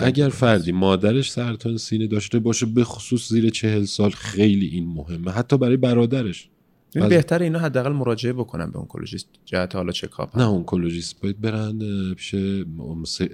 [0.00, 5.30] اگر فردی مادرش سرطان سینه داشته باشه به خصوص زیر چهل سال خیلی این مهمه.
[5.30, 6.48] حتی برای برادرش.
[6.94, 9.28] یعنی بهتر اینا حداقل مراجعه بکنن به اونکولوژیست.
[9.44, 11.78] جهت حالا چکاپ نه اونکولوژیست باید برن
[12.14, 12.34] پیش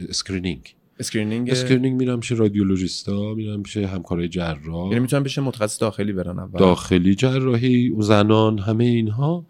[0.09, 4.89] اسکرینینگ اسکرینینگ اسکرینینگ میرم پیش رادیولوژیستا میرم پیش همکارای جراح.
[4.89, 6.59] یعنی می‌تونم پیش متخصص داخلی برن اول.
[6.59, 9.47] داخلی جراحی زنان همه اینها.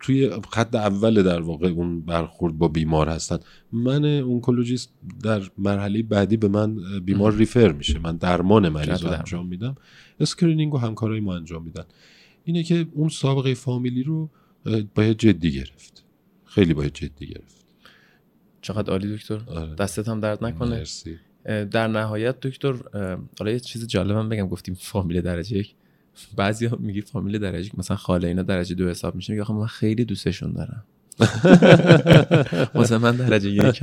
[0.00, 3.38] توی خط اول در واقع اون برخورد با بیمار هستن.
[3.72, 4.92] من اونکولوژیست
[5.22, 7.98] در مرحله بعدی به من بیمار refer میشه.
[7.98, 9.74] من درمان مریض رو انجام میدم.
[10.20, 11.84] screening و همکارای ما انجام میدن.
[12.50, 14.30] اینه که اون سابقه فامیلی رو
[14.94, 16.04] باید جدی گرفت.
[16.44, 17.64] خیلی باید جدی گرفت.
[18.62, 19.40] چقدر عالی دکتر.
[19.46, 19.74] آره.
[19.74, 20.68] دستت هم درد نکنه.
[20.68, 21.16] مرسی.
[21.44, 22.74] در نهایت دکتر
[23.38, 24.48] حالا یه چیز جالبم بگم.
[24.48, 25.74] گفتیم فامیل درجه یک.
[26.36, 29.32] بعضی ها میگی فامیل درجه یک مثلا خاله اینا درجه دو حساب میشه.
[29.32, 30.84] میگه من خیلی دوستشون دارم.
[32.74, 33.82] مثلا من درجه یک.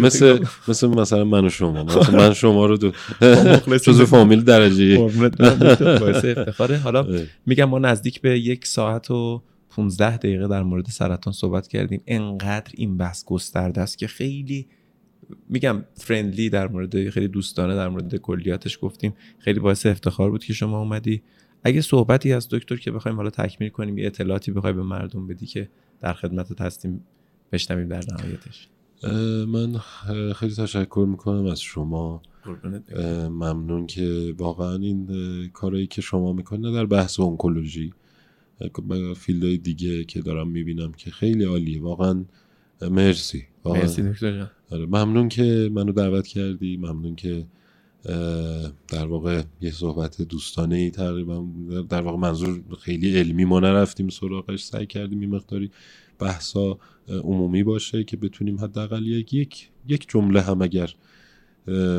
[0.00, 1.84] مثل مثل مثلا من و شما.
[1.84, 2.92] مثلا من شما رو دو
[3.76, 5.00] جزو فامیل درجه یک.
[6.84, 7.06] حالا
[7.46, 12.00] میگم ما نزدیک به یک ساعت و 15 دقیقه در مورد سرطان صحبت کردیم.
[12.06, 14.66] انقدر این بحث گسترده است که خیلی
[15.48, 19.14] میگم فرندلی در مورد خیلی دوستانه در مورد کلیاتش گفتیم.
[19.38, 21.22] خیلی باعث افتخار بود که شما اومدی.
[21.66, 25.46] اگه صحبتی از دکتر که بخوایم حالا تکمیل کنیم یه اطلاعاتی بخوای به مردم بدی
[25.46, 25.68] که
[26.00, 27.04] در خدمت هستیم
[27.52, 28.68] بشنویم در نهایتش.
[29.48, 29.78] من
[30.32, 32.22] خیلی تشکر می‌کنم از شما.
[33.28, 35.08] ممنون که واقعا این
[35.48, 37.92] کارایی که شما می‌کنه در بحث اونکولوژی
[39.16, 41.82] فیلدهای دیگه که دارم می‌بینم که خیلی عالیه.
[41.82, 42.24] واقعا
[42.90, 43.44] مرسی.
[43.64, 43.80] واقعا.
[43.80, 46.76] مرسی دکتر آره، ممنون که منو دعوت کردی.
[46.76, 47.46] ممنون که
[48.88, 51.46] در واقع یه صحبت دوستانه ای تقریبا
[51.88, 54.64] در واقع منظور خیلی علمی ما نرفتیم سراغش.
[54.64, 55.70] سعی کردیم این مقداری
[56.18, 56.78] بحثا
[57.08, 60.94] عمومی باشه که بتونیم حداقل یک یک جمله هم اگر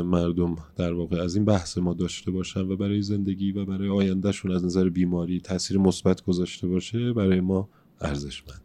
[0.03, 4.51] مردم در واقع از این بحث ما داشته باشن و برای زندگی و برای آیندهشون
[4.51, 7.69] از نظر بیماری تاثیر مثبت گذاشته باشه برای ما
[8.01, 8.61] ارزشمند.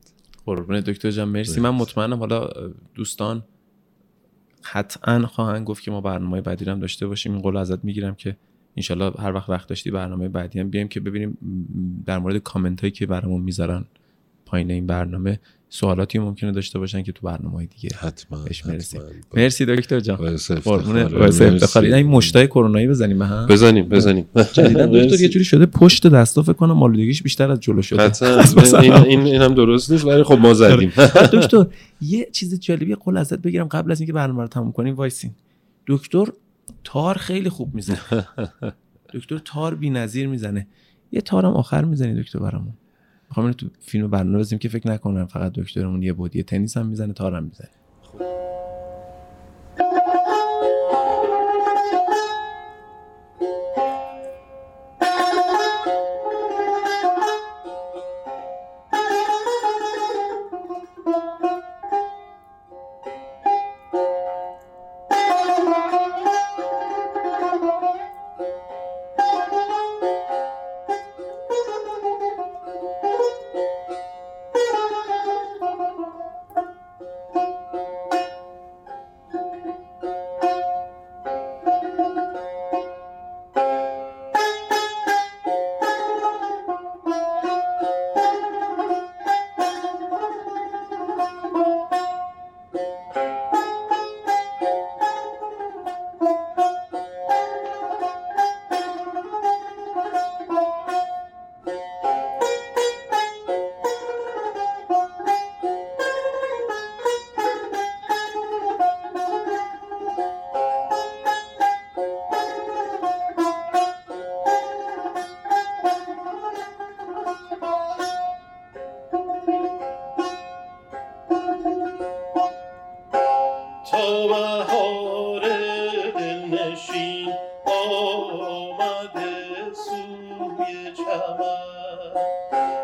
[0.46, 1.60] قربون دکتر جان مرسی.
[1.60, 2.48] من مطمئنم حالا
[2.94, 3.44] دوستان
[4.62, 7.32] حتما خواهند گفت که ما برنامه بعدی هم داشته باشیم.
[7.32, 8.36] این قول ازت می‌گیرم که
[8.76, 11.38] انشالله هر وقت وقت داشتی برنامه بعدی هم بیایم که ببینیم
[12.06, 13.84] در مورد کامنت هایی که برامون می‌ذارن.
[14.52, 18.98] پایین این برنامه سوالاتی ممکنه داشته باشن که تو برنامه های دیگه حتما بهش مرسی
[19.34, 20.18] مرسی دکتر جان.
[20.24, 24.28] افتخار این مشتای کرونایی بزنیم به هم بزنیم بزنیم.
[24.52, 28.12] جدیدا دکتر یه جوری شده پشت دستا فکر کنم مالودگیش بیشتر از جلو شده.
[28.80, 30.92] این این هم درست نیست ولی خب ما زدیم.
[31.34, 31.66] دکتر
[32.00, 35.30] یه چیز جالبی قول ازت بگیرم قبل از اینکه برنامه رو تموم کنیم وایسین.
[35.86, 36.24] دکتر
[36.84, 37.98] تار خیلی خوب می‌زنه.
[39.14, 40.66] دکتر تار بی‌نظیر می‌زنه.
[41.12, 42.72] یه تارم آخر می‌زنی دکتر برامون.
[43.32, 47.12] می‌خوام تو فیلم برنامه بزنیم که فکر نکنم فقط دکترمون یه بودی تنیس هم می‌زنه
[47.12, 47.81] تارم می‌زنه.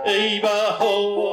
[0.08, 1.27] Idaho